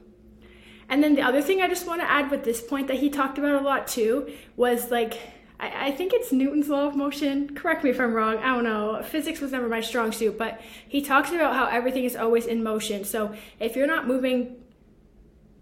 And 0.90 1.02
then 1.02 1.16
the 1.16 1.22
other 1.22 1.42
thing 1.42 1.62
I 1.62 1.70
just 1.70 1.88
want 1.88 2.02
to 2.02 2.12
add 2.12 2.32
with 2.32 2.44
this 2.44 2.60
point 2.60 2.90
that 2.90 2.98
he 2.98 3.10
talked 3.10 3.38
about 3.38 3.62
a 3.62 3.64
lot 3.64 3.88
too 3.88 4.30
was 4.58 4.92
like 4.92 5.18
I, 5.60 5.88
I 5.88 5.92
think 5.92 6.14
it's 6.14 6.32
Newton's 6.32 6.70
law 6.70 6.88
of 6.88 6.96
motion. 6.96 7.56
Correct 7.56 7.84
me 7.84 7.90
if 7.90 8.00
I'm 8.00 8.14
wrong. 8.14 8.38
I 8.38 8.56
don't 8.56 8.64
know. 8.64 9.02
Physics 9.04 9.42
was 9.42 9.52
never 9.52 9.68
my 9.68 9.82
strong 9.82 10.12
suit, 10.12 10.38
but 10.38 10.62
he 10.88 11.02
talks 11.02 11.32
about 11.32 11.56
how 11.56 11.66
everything 11.66 12.06
is 12.06 12.16
always 12.16 12.46
in 12.46 12.64
motion. 12.64 13.04
So 13.04 13.36
if 13.60 13.76
you're 13.76 13.88
not 13.88 14.08
moving 14.08 14.58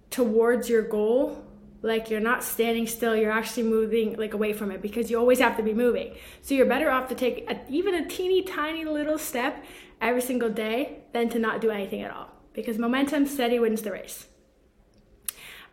towards 0.09 0.69
your 0.69 0.83
goal, 0.83 1.43
like 1.81 2.09
you're 2.09 2.19
not 2.19 2.43
standing 2.43 2.87
still 2.87 3.15
you're 3.15 3.31
actually 3.31 3.63
moving 3.63 4.15
like 4.17 4.33
away 4.33 4.53
from 4.53 4.71
it 4.71 4.81
because 4.81 5.11
you 5.11 5.17
always 5.17 5.39
have 5.39 5.57
to 5.57 5.63
be 5.63 5.73
moving 5.73 6.15
so 6.41 6.53
you're 6.55 6.65
better 6.65 6.89
off 6.89 7.07
to 7.07 7.15
take 7.15 7.49
a, 7.49 7.59
even 7.69 7.93
a 7.93 8.07
teeny 8.07 8.41
tiny 8.41 8.83
little 8.83 9.17
step 9.17 9.63
every 10.01 10.21
single 10.21 10.49
day 10.49 10.99
than 11.13 11.29
to 11.29 11.39
not 11.39 11.61
do 11.61 11.69
anything 11.69 12.01
at 12.01 12.11
all 12.11 12.29
because 12.53 12.77
momentum 12.77 13.25
steady 13.25 13.59
wins 13.59 13.81
the 13.83 13.91
race 13.91 14.25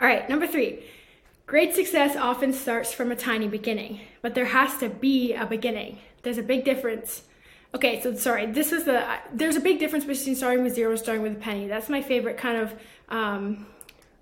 all 0.00 0.06
right 0.06 0.29
number 0.29 0.47
three 0.47 0.85
Great 1.46 1.75
success 1.75 2.17
often 2.17 2.52
starts 2.52 2.93
from 2.93 3.12
a 3.12 3.17
tiny 3.17 3.49
beginning, 3.49 4.00
but 4.23 4.35
there 4.35 4.46
has 4.46 4.79
to 4.79 4.88
be 4.88 5.35
a 5.35 5.44
beginning. 5.44 5.99
There's 6.23 6.38
a 6.38 6.43
big 6.43 6.64
difference. 6.64 7.23
Okay, 7.75 8.00
so 8.00 8.14
sorry, 8.14 8.46
this 8.46 8.73
is 8.73 8.85
the, 8.85 9.05
there's 9.32 9.56
a 9.56 9.61
big 9.61 9.79
difference 9.79 10.05
between 10.05 10.37
starting 10.37 10.64
with 10.64 10.75
zero 10.75 10.93
and 10.93 10.99
starting 10.99 11.23
with 11.23 11.32
a 11.32 11.41
penny. 11.41 11.67
That's 11.67 11.88
my 11.88 12.00
favorite 12.00 12.38
kind 12.38 12.56
of, 12.56 12.75
um, 13.08 13.67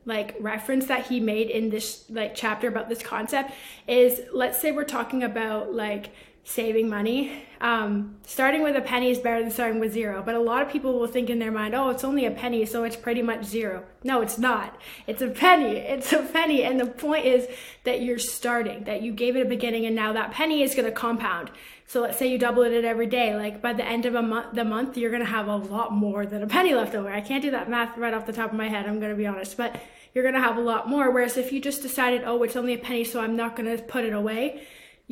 like 0.05 0.35
reference 0.41 0.87
that 0.87 1.07
he 1.07 1.21
made 1.21 1.49
in 1.49 1.71
this 1.71 2.05
like 2.11 2.35
chapter 2.35 2.69
about 2.69 2.89
this 2.89 3.03
concept 3.03 3.53
is 3.87 4.21
let's 4.33 4.59
say 4.59 4.73
we're 4.73 4.85
talking 4.85 5.23
about 5.23 5.73
like 5.73 6.11
saving 6.45 6.89
money. 6.89 7.45
Um, 7.61 8.17
starting 8.27 8.63
with 8.63 8.75
a 8.75 8.81
penny 8.81 9.11
is 9.11 9.21
better 9.21 9.41
than 9.41 9.53
starting 9.53 9.79
with 9.79 9.93
zero, 9.93 10.23
but 10.27 10.35
a 10.35 10.41
lot 10.41 10.63
of 10.63 10.69
people 10.69 10.99
will 10.99 11.07
think 11.07 11.31
in 11.31 11.39
their 11.39 11.53
mind, 11.53 11.75
oh, 11.75 11.91
it's 11.91 12.03
only 12.03 12.27
a 12.27 12.33
penny, 12.33 12.67
so 12.67 12.83
it's 12.83 12.97
pretty 12.97 13.23
much 13.23 13.45
zero. 13.45 13.85
No, 14.03 14.21
it's 14.21 14.37
not. 14.37 14.77
It's 15.07 15.23
a 15.23 15.29
penny. 15.29 15.77
It's 15.77 16.13
a 16.13 16.25
penny. 16.25 16.65
And 16.65 16.81
the 16.81 16.87
point 16.87 17.25
is 17.25 17.47
that 17.85 18.03
you're 18.03 18.19
starting, 18.19 18.85
that 18.85 19.03
you 19.03 19.13
gave 19.13 19.37
it 19.37 19.47
a 19.47 19.49
beginning, 19.49 19.87
and 19.87 19.95
now 19.95 20.13
that 20.13 20.33
penny 20.33 20.63
is 20.63 20.75
going 20.75 20.87
to 20.87 20.93
compound. 20.93 21.53
So 21.87 22.01
let's 22.01 22.19
say 22.19 22.27
you 22.27 22.39
double 22.39 22.63
it 22.63 22.85
every 22.85 23.07
day. 23.07 23.37
Like 23.37 23.63
by 23.63 23.75
the 23.75 23.85
end 23.85 24.07
of 24.07 24.17
a 24.17 24.23
month, 24.23 24.55
the 24.55 24.65
month, 24.65 24.97
you're 24.97 25.11
going 25.11 25.25
to 25.25 25.31
have 25.31 25.47
a 25.47 25.57
lot 25.57 25.93
more 25.93 26.27
than 26.27 26.43
a 26.43 26.49
penny 26.49 26.75
left 26.75 26.97
over. 26.97 27.11
I 27.11 27.21
can't 27.21 27.43
do 27.43 27.53
that 27.53 27.71
math 27.71 27.97
right 27.97 28.15
off 28.15 28.27
the 28.27 28.33
top 28.33 28.51
of 28.51 28.57
my 28.57 28.69
head. 28.69 28.87
I'm 28.87 28.99
going 28.99 29.13
to 29.13 29.17
be 29.17 29.27
honest, 29.27 29.57
but 29.57 29.81
you're 30.15 30.25
going 30.25 30.35
to 30.35 30.41
have 30.41 30.57
a 30.57 30.61
lot 30.61 30.89
more. 30.89 31.13
Whereas 31.13 31.37
if 31.37 31.53
you 31.53 31.61
just 31.61 31.81
decided, 31.83 32.23
oh, 32.25 32.43
it's 32.43 32.57
only 32.57 32.75
a 32.75 32.79
penny, 32.79 33.05
so 33.05 33.21
I'm 33.21 33.37
not 33.37 33.55
going 33.55 33.77
to 33.77 33.83
put 33.85 34.05
it 34.05 34.13
away 34.13 34.63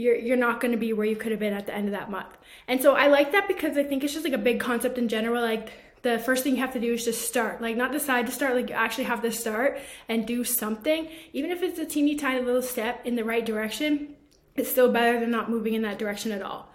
you're 0.00 0.16
you're 0.16 0.36
not 0.36 0.60
going 0.60 0.72
to 0.72 0.78
be 0.78 0.92
where 0.92 1.06
you 1.06 1.16
could 1.16 1.30
have 1.30 1.40
been 1.40 1.52
at 1.52 1.66
the 1.66 1.74
end 1.74 1.86
of 1.86 1.92
that 1.92 2.10
month. 2.10 2.36
And 2.66 2.80
so 2.82 2.94
I 2.94 3.08
like 3.08 3.32
that 3.32 3.46
because 3.48 3.76
I 3.76 3.84
think 3.84 4.02
it's 4.04 4.12
just 4.12 4.24
like 4.24 4.32
a 4.34 4.38
big 4.50 4.60
concept 4.60 4.98
in 4.98 5.08
general 5.08 5.42
like 5.42 5.70
the 6.02 6.18
first 6.18 6.44
thing 6.44 6.54
you 6.54 6.60
have 6.60 6.72
to 6.72 6.80
do 6.80 6.94
is 6.94 7.04
just 7.04 7.28
start. 7.28 7.60
Like 7.60 7.76
not 7.76 7.92
decide 7.92 8.26
to 8.26 8.32
start, 8.32 8.54
like 8.54 8.70
you 8.70 8.74
actually 8.74 9.04
have 9.04 9.22
to 9.22 9.32
start 9.32 9.78
and 10.08 10.26
do 10.26 10.44
something. 10.44 11.08
Even 11.32 11.50
if 11.50 11.62
it's 11.62 11.78
a 11.78 11.84
teeny 11.84 12.16
tiny 12.16 12.40
little 12.40 12.62
step 12.62 13.06
in 13.06 13.16
the 13.16 13.24
right 13.24 13.44
direction, 13.44 14.16
it's 14.56 14.70
still 14.70 14.90
better 14.90 15.20
than 15.20 15.30
not 15.30 15.50
moving 15.50 15.74
in 15.74 15.82
that 15.82 15.98
direction 15.98 16.32
at 16.32 16.42
all. 16.42 16.72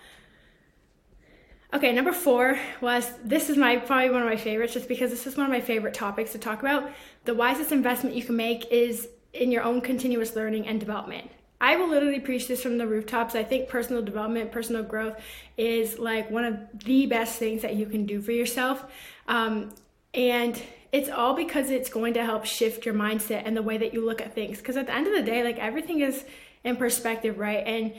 Okay, 1.74 1.92
number 1.92 2.14
four 2.14 2.58
was 2.80 3.12
this 3.24 3.50
is 3.50 3.58
my 3.58 3.78
probably 3.78 4.10
one 4.10 4.22
of 4.22 4.30
my 4.30 4.38
favorites 4.38 4.74
just 4.74 4.88
because 4.88 5.10
this 5.10 5.26
is 5.28 5.36
one 5.36 5.46
of 5.46 5.52
my 5.52 5.60
favorite 5.60 5.94
topics 5.94 6.32
to 6.34 6.38
talk 6.38 6.60
about. 6.60 6.90
The 7.26 7.34
wisest 7.34 7.72
investment 7.72 8.16
you 8.16 8.24
can 8.24 8.36
make 8.36 8.72
is 8.72 9.10
in 9.34 9.52
your 9.52 9.64
own 9.64 9.82
continuous 9.82 10.36
learning 10.36 10.68
and 10.68 10.80
development. 10.80 11.32
I 11.62 11.78
will 11.78 11.88
literally 11.88 12.20
preach 12.20 12.48
this 12.48 12.62
from 12.62 12.78
the 12.78 12.88
rooftops. 12.88 13.36
I 13.36 13.44
think 13.44 13.70
personal 13.70 14.02
development, 14.02 14.52
personal 14.52 14.84
growth 14.84 15.20
is 15.58 15.98
like 15.98 16.30
one 16.30 16.46
of 16.46 16.60
the 16.84 17.06
best 17.06 17.40
things 17.40 17.62
that 17.62 17.76
you 17.76 17.86
can 17.86 18.06
do 18.06 18.22
for 18.22 18.32
yourself. 18.32 18.84
Um, 19.28 19.74
and 20.14 20.62
it's 20.92 21.10
all 21.10 21.34
because 21.34 21.70
it's 21.70 21.90
going 21.90 22.14
to 22.14 22.24
help 22.24 22.46
shift 22.46 22.86
your 22.86 22.94
mindset 22.94 23.44
and 23.46 23.56
the 23.56 23.62
way 23.62 23.78
that 23.78 23.94
you 23.94 24.06
look 24.06 24.22
at 24.22 24.34
things. 24.34 24.58
Because 24.60 24.78
at 24.78 24.86
the 24.86 24.94
end 24.94 25.08
of 25.08 25.14
the 25.14 25.24
day, 25.24 25.44
like 25.44 25.58
everything 25.58 26.02
is 26.02 26.26
in 26.64 26.76
perspective, 26.76 27.38
right? 27.38 27.66
And 27.66 27.94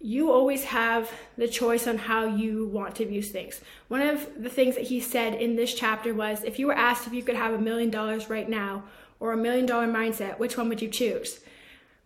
you 0.00 0.30
always 0.30 0.64
have 0.64 1.10
the 1.36 1.48
choice 1.48 1.86
on 1.86 1.98
how 1.98 2.24
you 2.24 2.68
want 2.68 2.94
to 2.96 3.06
view 3.06 3.22
things. 3.22 3.60
One 3.88 4.00
of 4.00 4.42
the 4.42 4.48
things 4.48 4.76
that 4.76 4.84
he 4.84 5.00
said 5.00 5.34
in 5.34 5.56
this 5.56 5.74
chapter 5.74 6.14
was 6.14 6.44
if 6.44 6.58
you 6.58 6.68
were 6.68 6.74
asked 6.74 7.06
if 7.06 7.12
you 7.12 7.22
could 7.22 7.34
have 7.34 7.52
a 7.52 7.58
million 7.58 7.90
dollars 7.90 8.30
right 8.30 8.48
now 8.48 8.84
or 9.18 9.32
a 9.32 9.36
million 9.36 9.66
dollar 9.66 9.88
mindset, 9.88 10.38
which 10.38 10.56
one 10.56 10.68
would 10.68 10.80
you 10.80 10.88
choose? 10.88 11.40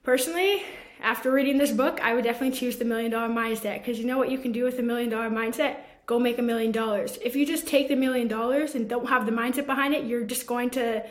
Personally, 0.02 0.62
after 1.02 1.30
reading 1.30 1.58
this 1.58 1.72
book, 1.72 2.00
I 2.00 2.14
would 2.14 2.24
definitely 2.24 2.56
choose 2.56 2.78
the 2.78 2.84
million 2.84 3.10
dollar 3.10 3.28
mindset 3.28 3.78
because 3.78 3.98
you 3.98 4.06
know 4.06 4.18
what 4.18 4.30
you 4.30 4.38
can 4.38 4.52
do 4.52 4.64
with 4.64 4.78
a 4.78 4.82
million 4.82 5.10
dollar 5.10 5.30
mindset? 5.30 5.76
go 6.06 6.18
make 6.18 6.38
a 6.38 6.42
million 6.42 6.72
dollars. 6.72 7.18
If 7.22 7.36
you 7.36 7.46
just 7.46 7.66
take 7.66 7.88
the 7.88 7.96
million 7.96 8.28
dollars 8.28 8.74
and 8.74 8.88
don't 8.88 9.08
have 9.08 9.26
the 9.26 9.32
mindset 9.32 9.66
behind 9.66 9.94
it, 9.94 10.04
you're 10.04 10.24
just 10.24 10.46
going 10.46 10.70
to 10.70 11.04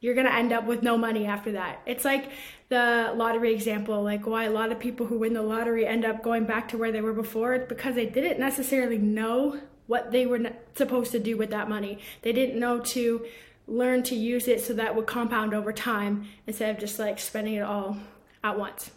you're 0.00 0.14
going 0.14 0.26
to 0.26 0.34
end 0.34 0.52
up 0.52 0.66
with 0.66 0.82
no 0.82 0.98
money 0.98 1.24
after 1.24 1.52
that. 1.52 1.80
It's 1.86 2.04
like 2.04 2.30
the 2.68 3.12
lottery 3.16 3.54
example, 3.54 4.02
like 4.02 4.26
why 4.26 4.44
a 4.44 4.50
lot 4.50 4.70
of 4.70 4.78
people 4.78 5.06
who 5.06 5.18
win 5.18 5.32
the 5.32 5.42
lottery 5.42 5.86
end 5.86 6.04
up 6.04 6.22
going 6.22 6.44
back 6.44 6.68
to 6.68 6.78
where 6.78 6.92
they 6.92 7.00
were 7.00 7.14
before 7.14 7.58
because 7.60 7.94
they 7.94 8.06
didn't 8.06 8.38
necessarily 8.38 8.98
know 8.98 9.58
what 9.86 10.12
they 10.12 10.26
were 10.26 10.52
supposed 10.74 11.12
to 11.12 11.18
do 11.18 11.36
with 11.36 11.50
that 11.50 11.68
money. 11.68 11.98
They 12.22 12.32
didn't 12.32 12.60
know 12.60 12.78
to 12.80 13.24
learn 13.66 14.02
to 14.04 14.14
use 14.14 14.48
it 14.48 14.60
so 14.60 14.74
that 14.74 14.94
would 14.94 15.06
compound 15.06 15.54
over 15.54 15.72
time 15.72 16.26
instead 16.46 16.74
of 16.74 16.80
just 16.80 16.98
like 16.98 17.18
spending 17.18 17.54
it 17.54 17.62
all 17.62 17.96
at 18.44 18.58
once. 18.58 18.90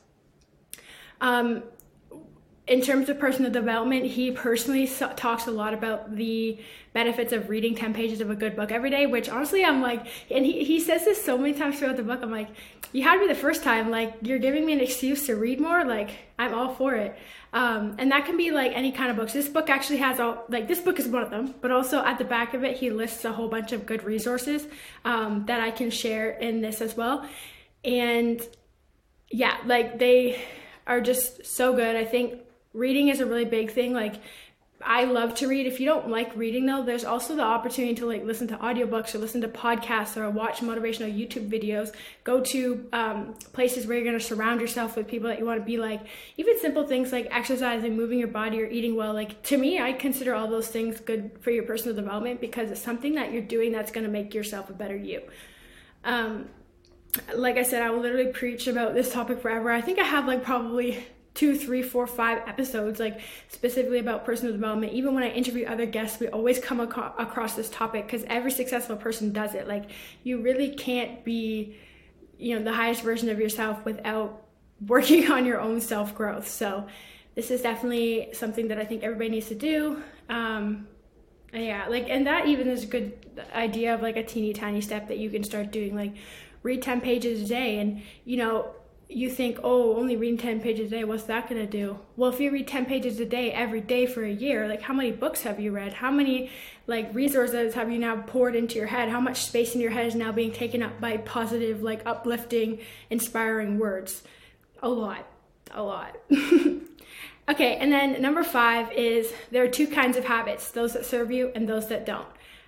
Um, 1.21 1.63
in 2.69 2.81
terms 2.81 3.09
of 3.09 3.19
personal 3.19 3.51
development, 3.51 4.05
he 4.05 4.31
personally 4.31 4.85
so- 4.85 5.11
talks 5.15 5.47
a 5.47 5.51
lot 5.51 5.73
about 5.73 6.15
the 6.15 6.59
benefits 6.93 7.33
of 7.33 7.49
reading 7.49 7.73
10 7.73 7.95
pages 7.95 8.21
of 8.21 8.29
a 8.29 8.35
good 8.35 8.55
book 8.55 8.71
every 8.71 8.91
day, 8.91 9.07
which 9.07 9.27
honestly, 9.27 9.65
I'm 9.65 9.81
like, 9.81 10.05
and 10.29 10.45
he, 10.45 10.63
he 10.63 10.79
says 10.79 11.03
this 11.03 11.23
so 11.23 11.35
many 11.35 11.53
times 11.53 11.79
throughout 11.79 11.97
the 11.97 12.03
book. 12.03 12.19
I'm 12.21 12.31
like, 12.31 12.49
you 12.91 13.03
had 13.03 13.19
me 13.19 13.27
the 13.27 13.33
first 13.33 13.63
time. 13.63 13.89
Like, 13.89 14.13
you're 14.21 14.37
giving 14.37 14.67
me 14.67 14.73
an 14.73 14.81
excuse 14.81 15.25
to 15.25 15.35
read 15.35 15.59
more. 15.59 15.83
Like, 15.83 16.11
I'm 16.37 16.53
all 16.53 16.75
for 16.75 16.93
it. 16.93 17.17
Um, 17.53 17.95
and 17.97 18.11
that 18.11 18.25
can 18.25 18.37
be 18.37 18.51
like 18.51 18.71
any 18.75 18.91
kind 18.91 19.09
of 19.09 19.17
books. 19.17 19.33
This 19.33 19.49
book 19.49 19.69
actually 19.71 19.97
has 19.97 20.19
all, 20.19 20.45
like, 20.49 20.67
this 20.67 20.79
book 20.79 20.99
is 20.99 21.07
one 21.07 21.23
of 21.23 21.31
them, 21.31 21.55
but 21.61 21.71
also 21.71 22.03
at 22.03 22.19
the 22.19 22.23
back 22.23 22.53
of 22.53 22.63
it, 22.63 22.77
he 22.77 22.91
lists 22.91 23.25
a 23.25 23.33
whole 23.33 23.47
bunch 23.47 23.71
of 23.71 23.87
good 23.87 24.03
resources 24.03 24.67
um, 25.05 25.45
that 25.47 25.59
I 25.59 25.71
can 25.71 25.89
share 25.89 26.29
in 26.29 26.61
this 26.61 26.81
as 26.81 26.95
well. 26.95 27.27
And 27.83 28.47
yeah, 29.31 29.57
like, 29.65 29.97
they 29.97 30.39
are 30.89 30.99
just 30.99 31.45
so 31.45 31.73
good. 31.73 31.95
I 31.95 32.03
think 32.03 32.41
reading 32.73 33.07
is 33.07 33.21
a 33.21 33.25
really 33.25 33.45
big 33.45 33.71
thing. 33.71 33.93
Like, 33.93 34.15
I 34.81 35.03
love 35.03 35.35
to 35.35 35.47
read. 35.47 35.67
If 35.67 35.79
you 35.79 35.85
don't 35.85 36.09
like 36.09 36.35
reading 36.37 36.65
though, 36.65 36.83
there's 36.83 37.03
also 37.03 37.35
the 37.35 37.43
opportunity 37.43 37.95
to 37.95 38.05
like 38.05 38.23
listen 38.23 38.47
to 38.47 38.55
audiobooks 38.57 39.13
or 39.13 39.17
listen 39.17 39.41
to 39.41 39.49
podcasts 39.49 40.15
or 40.15 40.29
watch 40.29 40.61
motivational 40.61 41.13
YouTube 41.13 41.49
videos. 41.49 41.93
Go 42.23 42.39
to 42.41 42.87
um, 42.93 43.33
places 43.51 43.85
where 43.85 43.97
you're 43.97 44.05
going 44.05 44.17
to 44.17 44.23
surround 44.23 44.61
yourself 44.61 44.95
with 44.95 45.07
people 45.07 45.27
that 45.27 45.37
you 45.37 45.45
want 45.45 45.59
to 45.59 45.65
be 45.65 45.77
like. 45.77 46.01
Even 46.37 46.57
simple 46.59 46.87
things 46.87 47.11
like 47.11 47.27
exercising, 47.29 47.97
moving 47.97 48.19
your 48.19 48.29
body, 48.29 48.61
or 48.61 48.67
eating 48.67 48.95
well. 48.95 49.13
Like 49.13 49.43
to 49.43 49.57
me, 49.57 49.81
I 49.81 49.91
consider 49.91 50.33
all 50.33 50.47
those 50.47 50.69
things 50.69 51.01
good 51.01 51.31
for 51.41 51.51
your 51.51 51.63
personal 51.63 51.93
development 51.93 52.39
because 52.39 52.71
it's 52.71 52.81
something 52.81 53.15
that 53.15 53.33
you're 53.33 53.41
doing 53.41 53.73
that's 53.73 53.91
going 53.91 54.05
to 54.05 54.11
make 54.11 54.33
yourself 54.33 54.69
a 54.69 54.73
better 54.73 54.95
you. 54.95 55.21
Um, 56.05 56.47
like 57.35 57.57
I 57.57 57.63
said, 57.63 57.81
I 57.81 57.89
will 57.89 58.01
literally 58.01 58.31
preach 58.31 58.67
about 58.67 58.93
this 58.93 59.11
topic 59.11 59.41
forever. 59.41 59.71
I 59.71 59.81
think 59.81 59.99
I 59.99 60.03
have 60.03 60.27
like 60.27 60.43
probably 60.43 61.03
two, 61.33 61.55
three, 61.55 61.81
four, 61.81 62.05
five 62.05 62.39
episodes, 62.47 62.99
like 62.99 63.19
specifically 63.47 63.99
about 63.99 64.25
personal 64.25 64.51
development. 64.51 64.93
Even 64.93 65.15
when 65.15 65.23
I 65.23 65.29
interview 65.29 65.65
other 65.65 65.85
guests, 65.85 66.19
we 66.19 66.27
always 66.27 66.59
come 66.59 66.81
ac- 66.81 67.13
across 67.17 67.55
this 67.55 67.69
topic 67.69 68.05
because 68.05 68.23
every 68.27 68.51
successful 68.51 68.95
person 68.95 69.31
does 69.31 69.55
it. 69.55 69.67
Like, 69.67 69.85
you 70.23 70.41
really 70.41 70.75
can't 70.75 71.23
be, 71.23 71.77
you 72.37 72.57
know, 72.57 72.63
the 72.63 72.73
highest 72.73 73.03
version 73.03 73.29
of 73.29 73.39
yourself 73.39 73.85
without 73.85 74.45
working 74.85 75.31
on 75.31 75.45
your 75.45 75.59
own 75.59 75.81
self 75.81 76.13
growth. 76.13 76.47
So, 76.47 76.87
this 77.35 77.51
is 77.51 77.61
definitely 77.61 78.29
something 78.33 78.67
that 78.67 78.79
I 78.79 78.85
think 78.85 79.03
everybody 79.03 79.29
needs 79.29 79.47
to 79.47 79.55
do. 79.55 80.03
Um, 80.27 80.87
yeah, 81.53 81.87
like, 81.87 82.09
and 82.09 82.27
that 82.27 82.47
even 82.47 82.67
is 82.67 82.83
a 82.83 82.87
good 82.87 83.45
idea 83.53 83.93
of 83.93 84.01
like 84.01 84.17
a 84.17 84.23
teeny 84.23 84.51
tiny 84.51 84.81
step 84.81 85.07
that 85.07 85.17
you 85.17 85.29
can 85.29 85.43
start 85.43 85.71
doing. 85.71 85.95
Like, 85.95 86.15
read 86.63 86.81
10 86.81 87.01
pages 87.01 87.43
a 87.43 87.47
day. 87.47 87.79
And, 87.79 88.01
you 88.25 88.37
know, 88.37 88.73
you 89.11 89.27
think, 89.27 89.59
oh, 89.63 89.97
only 89.97 90.15
reading 90.15 90.37
10 90.37 90.61
pages 90.61 90.87
a 90.91 90.97
day, 90.97 91.03
what's 91.03 91.23
that 91.23 91.49
going 91.49 91.59
to 91.59 91.67
do? 91.67 91.97
Well, 92.15 92.31
if 92.31 92.39
you 92.39 92.51
read 92.51 92.67
10 92.67 92.85
pages 92.85 93.19
a 93.19 93.25
day 93.25 93.51
every 93.51 93.81
day 93.81 94.05
for 94.05 94.23
a 94.23 94.31
year, 94.31 94.67
like 94.67 94.83
how 94.83 94.93
many 94.93 95.11
books 95.11 95.41
have 95.41 95.59
you 95.59 95.71
read? 95.71 95.93
How 95.93 96.11
many 96.11 96.51
like 96.85 97.13
resources 97.13 97.73
have 97.73 97.91
you 97.91 97.97
now 97.97 98.21
poured 98.21 98.55
into 98.55 98.77
your 98.77 98.85
head? 98.87 99.09
How 99.09 99.19
much 99.19 99.45
space 99.45 99.73
in 99.73 99.81
your 99.81 99.89
head 99.89 100.05
is 100.05 100.13
now 100.13 100.31
being 100.31 100.51
taken 100.51 100.83
up 100.83 101.01
by 101.01 101.17
positive, 101.17 101.81
like 101.81 102.05
uplifting, 102.05 102.79
inspiring 103.09 103.79
words? 103.79 104.21
A 104.83 104.89
lot. 104.89 105.27
A 105.71 105.81
lot. 105.81 106.15
okay, 107.49 107.77
and 107.77 107.91
then 107.91 108.21
number 108.21 108.43
five 108.43 108.91
is 108.91 109.33
there 109.49 109.63
are 109.63 109.67
two 109.67 109.87
kinds 109.87 110.17
of 110.17 110.25
habits 110.25 110.71
those 110.71 110.93
that 110.93 111.05
serve 111.05 111.31
you 111.31 111.51
and 111.55 111.67
those 111.67 111.87
that 111.89 112.05
don't. 112.05 112.27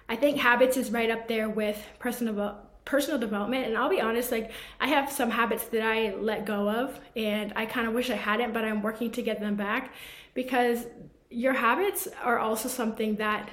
I 0.09 0.15
think 0.15 0.37
habits 0.37 0.75
is 0.75 0.91
right 0.91 1.09
up 1.09 1.27
there 1.27 1.49
with 1.49 1.81
personal 1.99 2.57
personal 2.85 3.19
development 3.19 3.67
and 3.67 3.77
I'll 3.77 3.89
be 3.89 4.01
honest 4.01 4.31
like 4.31 4.51
I 4.79 4.87
have 4.87 5.11
some 5.11 5.29
habits 5.29 5.65
that 5.65 5.83
I 5.83 6.15
let 6.15 6.45
go 6.45 6.69
of 6.69 6.99
and 7.15 7.53
I 7.55 7.65
kind 7.65 7.87
of 7.87 7.93
wish 7.93 8.09
I 8.09 8.15
hadn't 8.15 8.53
but 8.53 8.65
I'm 8.65 8.81
working 8.81 9.11
to 9.11 9.21
get 9.21 9.39
them 9.39 9.55
back 9.55 9.93
because 10.33 10.87
your 11.29 11.53
habits 11.53 12.07
are 12.23 12.39
also 12.39 12.67
something 12.67 13.15
that 13.17 13.49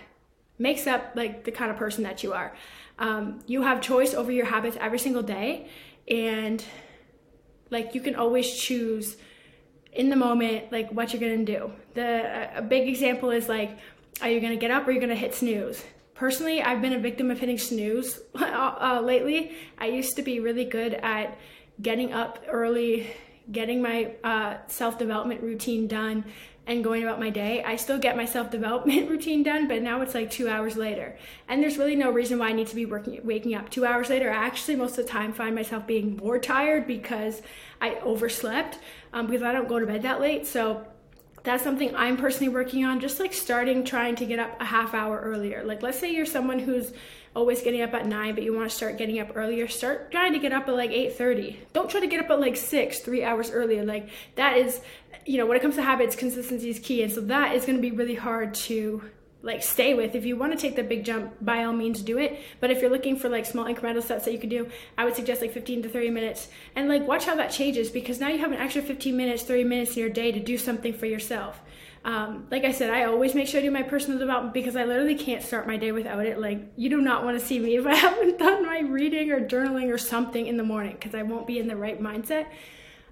makes 0.59 0.87
up 0.87 1.13
like 1.15 1.45
the 1.45 1.53
kind 1.53 1.71
of 1.71 1.77
person 1.77 2.03
that 2.03 2.23
you 2.23 2.33
are. 2.33 2.53
Um, 2.99 3.41
you 3.47 3.63
have 3.63 3.81
choice 3.81 4.15
over 4.15 4.33
your 4.33 4.47
habits 4.47 4.77
every 4.81 4.99
single 4.99 5.23
day 5.23 5.69
and 6.09 6.65
like 7.71 7.95
you 7.95 8.01
can 8.01 8.17
always 8.17 8.53
choose 8.53 9.17
in 9.93 10.11
the 10.11 10.17
moment 10.17 10.73
like 10.73 10.91
what 10.91 11.13
you're 11.13 11.21
gonna 11.21 11.45
do. 11.45 11.71
The 11.95 12.59
a 12.59 12.63
big 12.63 12.89
example 12.89 13.31
is 13.31 13.49
like 13.49 13.79
are 14.21 14.29
you 14.29 14.41
gonna 14.41 14.57
get 14.57 14.71
up 14.71 14.87
or 14.87 14.91
are 14.91 14.93
you 14.93 15.01
gonna 15.01 15.15
hit 15.15 15.35
snooze 15.35 15.85
Personally, 16.19 16.61
I've 16.61 16.83
been 16.83 16.95
a 16.95 16.99
victim 16.99 17.31
of 17.31 17.39
hitting 17.39 17.59
snooze 17.59 18.19
uh, 18.35 18.45
uh, 18.45 19.01
lately. 19.01 19.53
I 19.79 19.87
used 19.87 20.17
to 20.17 20.23
be 20.23 20.41
really 20.41 20.65
good 20.65 20.95
at 20.95 21.39
getting 21.81 22.13
up 22.13 22.43
early, 22.49 23.07
getting 23.53 23.81
my 23.81 24.17
uh, 24.25 24.57
self 24.67 24.99
development 24.99 25.43
routine 25.43 25.87
done, 25.87 26.25
and 26.67 26.83
going 26.83 27.05
about 27.05 27.21
my 27.21 27.31
day. 27.31 27.63
I 27.63 27.77
still 27.77 27.99
get 27.99 28.17
my 28.17 28.25
self 28.25 28.51
development 28.51 29.09
routine 29.13 29.45
done, 29.45 29.69
but 29.69 29.81
now 29.81 30.01
it's 30.01 30.13
like 30.13 30.29
two 30.29 30.49
hours 30.49 30.77
later. 30.77 31.17
And 31.47 31.63
there's 31.63 31.79
really 31.79 31.95
no 31.95 32.11
reason 32.11 32.41
why 32.41 32.49
I 32.49 32.53
need 32.53 32.67
to 32.67 32.75
be 32.75 32.85
working, 32.85 33.21
waking 33.23 33.55
up 33.55 33.71
two 33.71 33.87
hours 33.87 34.09
later. 34.11 34.29
I 34.29 34.45
actually, 34.45 34.75
most 34.75 34.99
of 34.99 35.07
the 35.07 35.13
time, 35.13 35.33
find 35.33 35.55
myself 35.55 35.87
being 35.87 36.17
more 36.17 36.41
tired 36.41 36.89
because 36.89 37.43
I 37.81 37.95
overslept 38.03 38.81
um, 39.13 39.29
because 39.29 39.45
I 39.45 39.53
don't 39.53 39.69
go 39.69 39.79
to 39.79 39.87
bed 39.87 40.03
that 40.03 40.21
late. 40.21 40.49
So 40.49 40.85
that's 41.45 41.63
something 41.63 41.95
I'm 41.95 42.17
personally 42.17 42.49
working 42.49 42.85
on, 42.85 43.01
just 43.01 43.21
like 43.21 43.33
starting 43.33 43.85
trying 43.85 44.17
to 44.17 44.27
get 44.27 44.39
up 44.39 44.61
a 44.61 44.65
half 44.65 44.95
hour 44.95 45.21
earlier. 45.21 45.65
Like, 45.65 45.83
let's 45.83 45.99
say 45.99 46.13
you're 46.13 46.27
someone 46.27 46.59
who's 46.59 46.93
always 47.37 47.63
getting 47.63 47.83
up 47.83 47.95
at 47.95 48.07
9 48.07 48.35
but 48.35 48.43
you 48.43 48.53
want 48.53 48.69
to 48.69 48.75
start 48.75 48.99
getting 48.99 49.21
up 49.21 49.31
earlier 49.37 49.69
start 49.69 50.11
trying 50.11 50.33
to 50.33 50.41
get 50.41 50.51
up 50.51 50.67
at 50.67 50.75
like 50.75 50.91
8.30 50.91 51.57
don't 51.73 51.89
try 51.89 52.01
to 52.01 52.07
get 52.07 52.19
up 52.19 52.31
at 52.31 52.41
like 52.41 52.57
6 52.57 52.99
3 52.99 53.23
hours 53.23 53.51
earlier. 53.51 53.85
Like 53.85 54.09
that 54.35 54.57
is 54.57 54.81
you 55.25 55.37
know 55.37 55.47
when 55.47 55.57
it 55.57 55.61
comes 55.61 55.77
to 55.77 55.83
habits 55.83 56.17
consistency 56.17 56.71
is 56.71 56.79
key. 56.79 57.03
And 57.03 57.13
so 57.13 57.21
that 57.23 57.55
is 57.55 57.65
going 57.65 57.77
to 57.77 57.83
be 57.83 57.91
really 57.91 58.15
hard 58.15 58.55
to 58.55 59.03
like 59.43 59.63
stay 59.63 59.95
with. 59.95 60.15
If 60.15 60.25
you 60.25 60.37
want 60.37 60.53
to 60.53 60.59
take 60.59 60.75
the 60.75 60.83
big 60.83 61.05
jump, 61.05 61.35
by 61.41 61.65
all 61.65 61.73
means 61.73 62.03
do 62.03 62.19
it. 62.19 62.41
But 62.61 62.71
if 62.71 62.81
you're 62.81 62.91
looking 62.91 63.17
for 63.17 63.29
like 63.29 63.47
small 63.47 63.67
incremental 63.67 64.03
steps 64.03 64.25
that 64.25 64.33
you 64.33 64.39
can 64.39 64.49
do, 64.49 64.69
I 64.97 65.05
would 65.05 65.15
suggest 65.15 65.41
like 65.41 65.53
15 65.53 65.83
to 65.83 65.89
30 65.89 66.11
minutes 66.11 66.49
and 66.75 66.89
like 66.89 67.07
watch 67.07 67.25
how 67.25 67.37
that 67.37 67.51
changes 67.51 67.91
because 67.91 68.21
now 68.21 68.29
you 68.29 68.39
have 68.39 68.53
an 68.53 68.59
extra 68.59 68.83
15 68.83 69.17
minutes, 69.17 69.45
30 69.45 69.65
minutes 69.65 69.97
in 69.97 70.01
your 70.01 70.11
day 70.11 70.33
to 70.33 70.41
do 70.41 70.59
something 70.59 70.93
for 70.93 71.07
yourself. 71.07 71.61
Um, 72.05 72.47
like 72.51 72.65
I 72.65 72.73
said, 72.73 72.91
I 72.91 73.05
always 73.05 73.35
make 73.35 73.49
sure 73.49 73.61
I 73.61 73.63
do 73.63 73.71
my 73.71 73.83
personal 73.83 74.19
development 74.19 74.55
because 74.55 74.77
I 74.77 74.85
literally 74.85 75.17
can't 75.17 75.43
start 75.43 75.67
my 75.67 75.77
day 75.77 75.93
without 75.93 76.25
it. 76.25 76.39
Like, 76.39 76.61
you 76.77 76.89
do 76.89 77.01
not 77.01 77.25
want 77.25 77.39
to 77.39 77.45
see 77.45 77.59
me 77.59 77.77
if 77.77 77.87
I 77.87 77.95
haven't 77.97 78.39
done 78.39 78.65
my 78.65 78.81
reading 78.81 79.31
or 79.31 79.41
journaling 79.47 79.93
or 79.93 79.99
something 79.99 80.47
in 80.47 80.57
the 80.57 80.63
morning 80.63 80.93
because 80.93 81.15
I 81.15 81.23
won't 81.23 81.47
be 81.47 81.59
in 81.59 81.69
the 81.69 81.77
right 81.77 82.01
mindset. 82.01 82.47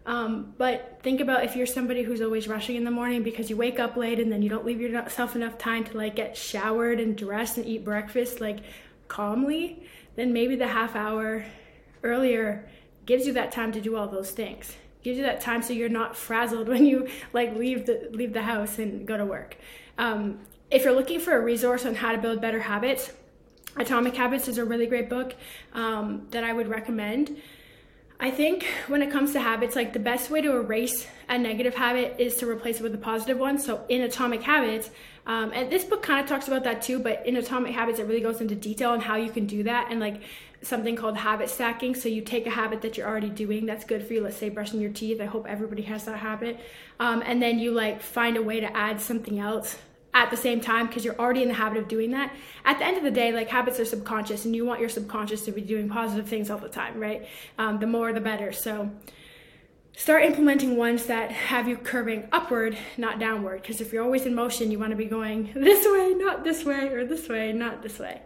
Um, 0.07 0.55
but 0.57 1.01
think 1.03 1.21
about 1.21 1.45
if 1.45 1.57
you're 1.57 1.67
somebody 1.67 2.05
who's 2.05 2.23
always 2.23 2.47
rushing 2.47 2.77
in 2.77 2.85
the 2.85 2.93
morning 2.93 3.25
because 3.25 3.51
you 3.51 3.57
wake 3.57 3.81
up 3.81 3.97
late 3.97 4.21
and 4.21 4.31
then 4.31 4.41
you 4.41 4.49
don't 4.49 4.65
leave 4.65 4.81
yourself 4.81 5.35
enough 5.35 5.59
time 5.59 5.83
to 5.85 5.97
like 5.97 6.15
get 6.15 6.37
showered 6.37 7.01
and 7.01 7.17
dressed 7.17 7.57
and 7.57 7.67
eat 7.67 7.85
breakfast 7.85 8.41
like 8.41 8.61
calmly, 9.09 9.83
then 10.15 10.33
maybe 10.33 10.55
the 10.55 10.69
half 10.69 10.95
hour 10.95 11.45
earlier 12.05 12.69
gives 13.05 13.27
you 13.27 13.33
that 13.33 13.51
time 13.51 13.73
to 13.73 13.81
do 13.81 13.97
all 13.97 14.07
those 14.07 14.31
things. 14.31 14.77
Gives 15.03 15.19
you 15.19 15.25
that 15.25 15.41
time 15.41 15.61
so 15.61 15.73
you're 15.73 15.89
not 15.89 16.17
frazzled 16.17 16.69
when 16.73 16.87
you 16.87 17.09
like 17.33 17.57
leave 17.57 17.87
the 17.87 18.09
leave 18.13 18.33
the 18.33 18.43
house 18.43 18.79
and 18.79 19.07
go 19.07 19.17
to 19.17 19.25
work. 19.25 19.57
Um, 19.99 20.39
if 20.71 20.85
you're 20.85 20.95
looking 20.95 21.19
for 21.19 21.37
a 21.37 21.41
resource 21.41 21.85
on 21.85 21.97
how 21.97 22.13
to 22.13 22.19
build 22.19 22.41
better 22.41 22.61
habits, 22.61 23.13
Atomic 23.77 24.15
Habits 24.15 24.49
is 24.49 24.59
a 24.59 24.65
really 24.65 24.87
great 24.87 25.09
book 25.09 25.35
um, 25.73 26.27
that 26.31 26.45
I 26.45 26.53
would 26.53 26.69
recommend. 26.69 27.41
I 28.19 28.31
think 28.31 28.67
when 28.89 29.03
it 29.03 29.11
comes 29.11 29.33
to 29.33 29.41
habits, 29.41 29.77
like 29.77 29.93
the 29.93 29.99
best 29.99 30.31
way 30.31 30.41
to 30.41 30.53
erase 30.57 31.07
a 31.29 31.37
negative 31.37 31.75
habit 31.75 32.17
is 32.19 32.37
to 32.37 32.49
replace 32.49 32.81
it 32.81 32.83
with 32.83 32.95
a 32.95 32.99
positive 32.99 33.39
one. 33.39 33.59
So 33.59 33.85
in 33.89 34.03
Atomic 34.03 34.43
Habits, 34.43 34.91
um, 35.27 35.51
and 35.53 35.71
this 35.71 35.85
book 35.85 36.03
kind 36.03 36.21
of 36.21 36.27
talks 36.27 36.49
about 36.49 36.65
that 36.65 36.81
too, 36.81 36.99
but 36.99 37.27
in 37.27 37.37
Atomic 37.37 37.75
Habits, 37.75 37.99
it 37.99 38.07
really 38.07 38.21
goes 38.21 38.41
into 38.41 38.55
detail 38.55 38.91
on 38.91 39.01
how 39.01 39.17
you 39.17 39.31
can 39.31 39.47
do 39.47 39.65
that 39.65 39.89
and 39.91 40.01
like 40.01 40.23
something 40.63 40.97
called 40.97 41.17
habit 41.17 41.51
stacking. 41.51 41.95
So 41.95 42.09
you 42.09 42.23
take 42.23 42.47
a 42.47 42.51
habit 42.51 42.81
that 42.83 42.97
you're 42.97 43.07
already 43.07 43.29
doing 43.29 43.67
that's 43.67 43.85
good 43.85 44.07
for 44.07 44.15
you, 44.15 44.23
let's 44.23 44.37
say 44.37 44.49
brushing 44.49 44.81
your 44.81 44.93
teeth. 44.93 45.21
I 45.21 45.27
hope 45.27 45.47
everybody 45.47 45.83
has 45.83 46.05
that 46.05 46.19
habit. 46.19 46.59
Um, 46.99 47.23
and 47.27 47.43
then 47.43 47.59
you 47.59 47.73
like 47.73 48.01
find 48.01 48.39
a 48.39 48.43
way 48.43 48.61
to 48.61 48.77
add 48.77 49.01
something 49.01 49.39
else 49.39 49.79
at 50.17 50.31
the 50.31 50.37
same 50.37 50.63
time 50.63 50.87
because 50.87 51.05
you're 51.05 51.19
already 51.19 51.43
in 51.43 51.49
the 51.49 51.55
habit 51.55 51.77
of 51.77 51.89
doing 51.89 52.11
that. 52.13 52.35
At 52.65 52.79
the 52.79 52.87
end 52.87 52.97
of 52.97 53.03
the 53.03 53.11
day, 53.11 53.33
like 53.33 53.49
habits 53.49 53.79
are 53.79 53.85
subconscious, 53.85 54.47
and 54.47 54.57
you 54.57 54.65
want 54.65 54.81
your 54.81 54.89
subconscious 54.89 55.45
to 55.45 55.53
be 55.53 55.61
doing 55.61 55.91
positive 55.91 56.27
things 56.27 56.51
all 56.51 56.57
the 56.57 56.71
time, 56.71 56.99
right? 56.99 57.29
Um, 57.59 57.79
the 57.81 57.87
more, 57.87 58.13
the 58.15 58.21
better. 58.21 58.51
So 58.51 58.91
start 59.95 60.25
implementing 60.25 60.77
ones 60.77 61.05
that 61.07 61.31
have 61.31 61.69
you 61.69 61.77
curving 61.77 62.29
upward, 62.33 62.79
not 62.97 63.19
downward. 63.19 63.61
Because 63.61 63.83
if 63.83 63.93
you're 63.93 64.03
always 64.03 64.25
in 64.25 64.35
motion, 64.35 64.71
you 64.71 64.79
want 64.79 64.93
to 64.93 64.97
be 64.97 65.05
going 65.05 65.53
this 65.55 65.85
way, 65.85 66.15
not 66.15 66.45
this 66.45 66.65
way, 66.65 66.89
or 66.89 67.05
this 67.05 67.29
way, 67.29 67.53
not 67.53 67.83
this 67.83 67.99
way. 67.99 68.23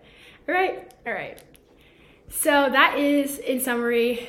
All 0.48 0.54
right, 0.54 0.92
all 1.04 1.12
right. 1.12 1.42
So 2.28 2.50
that 2.70 2.98
is, 2.98 3.38
in 3.38 3.60
summary, 3.60 4.28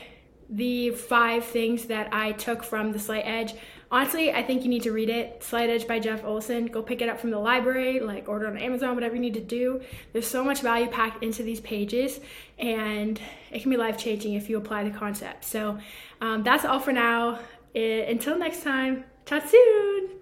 the 0.50 0.90
five 0.90 1.46
things 1.46 1.86
that 1.86 2.12
I 2.12 2.32
took 2.32 2.64
from 2.64 2.92
the 2.92 3.00
Slight 3.00 3.24
Edge. 3.26 3.54
Honestly, 3.92 4.32
I 4.32 4.42
think 4.42 4.64
you 4.64 4.70
need 4.70 4.84
to 4.84 4.94
read 4.94 5.10
it. 5.10 5.44
Slight 5.44 5.70
Edge 5.70 5.86
by 5.86 6.00
Jeff 6.00 6.24
Olson. 6.24 6.68
Go 6.68 6.82
pick 6.82 7.02
it 7.02 7.10
up 7.10 7.20
from 7.20 7.30
the 7.30 7.40
library, 7.40 8.00
like 8.00 8.30
order 8.30 8.48
on 8.48 8.58
Amazon, 8.58 8.96
whatever 8.96 9.16
you 9.16 9.22
need 9.22 9.34
to 9.34 9.42
do. 9.42 9.82
There's 10.14 10.28
so 10.28 10.46
much 10.46 10.62
value 10.62 10.88
packed 10.88 11.22
into 11.22 11.44
these 11.44 11.60
pages, 11.60 12.22
and 12.58 13.20
it 13.52 13.62
can 13.62 13.70
be 13.70 13.76
life 13.76 13.98
changing 13.98 14.36
if 14.36 14.50
you 14.50 14.58
apply 14.58 14.86
the 14.86 14.98
concept. 14.98 15.44
So 15.44 15.78
um, 16.22 16.42
that's 16.42 16.64
all 16.64 16.80
for 16.80 16.94
now. 16.94 17.40
It, 17.74 18.08
until 18.08 18.38
next 18.40 18.64
time, 18.64 19.04
chat 19.26 19.50
soon. 19.50 20.21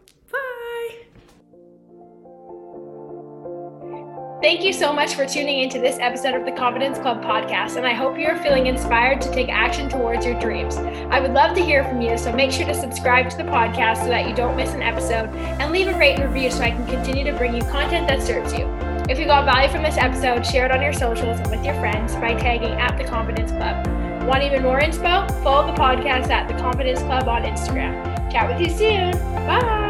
Thank 4.42 4.64
you 4.64 4.72
so 4.72 4.94
much 4.94 5.16
for 5.16 5.26
tuning 5.26 5.60
into 5.60 5.80
this 5.80 5.98
episode 6.00 6.34
of 6.34 6.46
the 6.46 6.54
Confidence 6.54 6.98
Club 6.98 7.22
podcast, 7.22 7.76
and 7.76 7.86
I 7.86 7.92
hope 7.92 8.18
you're 8.18 8.38
feeling 8.38 8.68
inspired 8.68 9.20
to 9.20 9.32
take 9.34 9.50
action 9.50 9.90
towards 9.90 10.26
your 10.26 10.40
dreams. 10.40 10.78
I 10.78 11.20
would 11.20 11.34
love 11.34 11.58
to 11.58 11.62
hear 11.62 11.84
from 11.84 12.00
you, 12.00 12.18
so 12.18 12.32
make 12.32 12.54
sure 12.54 12.66
to 12.66 12.74
subscribe 12.74 13.30
to 13.32 13.36
the 13.36 13.44
podcast 13.44 13.98
so 13.98 14.08
that 14.08 14.30
you 14.30 14.34
don't 14.34 14.56
miss 14.56 14.74
an 14.74 14.82
episode, 14.82 15.28
and 15.36 15.74
leave 15.74 15.90
a 15.90 15.98
rate 15.98 16.20
and 16.20 16.34
review 16.34 16.50
so 16.52 16.62
I 16.62 16.72
can 16.72 16.88
continue 16.88 17.30
to 17.30 17.38
bring 17.38 17.54
you 17.54 17.62
content 17.64 18.08
that 18.08 18.24
serves 18.24 18.54
you. 18.54 18.66
If 19.10 19.20
you 19.20 19.26
got 19.26 19.44
value 19.44 19.70
from 19.70 19.84
this 19.84 19.98
episode, 19.98 20.46
share 20.46 20.64
it 20.64 20.72
on 20.72 20.82
your 20.82 20.94
socials 20.94 21.42
and 21.42 21.52
with 21.52 21.66
your 21.66 21.76
friends 21.76 22.16
by 22.16 22.34
tagging 22.34 22.72
at 22.80 22.98
the 22.98 23.04
Confidence 23.04 23.52
Club. 23.52 23.86
Want 24.26 24.44
even 24.44 24.64
more 24.64 24.80
inspo? 24.80 25.28
Follow 25.44 25.68
the 25.68 25.78
podcast 25.78 26.30
at 26.30 26.48
the 26.48 26.54
Confidence 26.54 27.02
Club 27.02 27.28
on 27.28 27.44
Instagram. 27.44 28.32
Chat 28.32 28.48
with 28.48 28.62
you 28.66 28.70
soon. 28.74 29.12
Bye. 29.46 29.89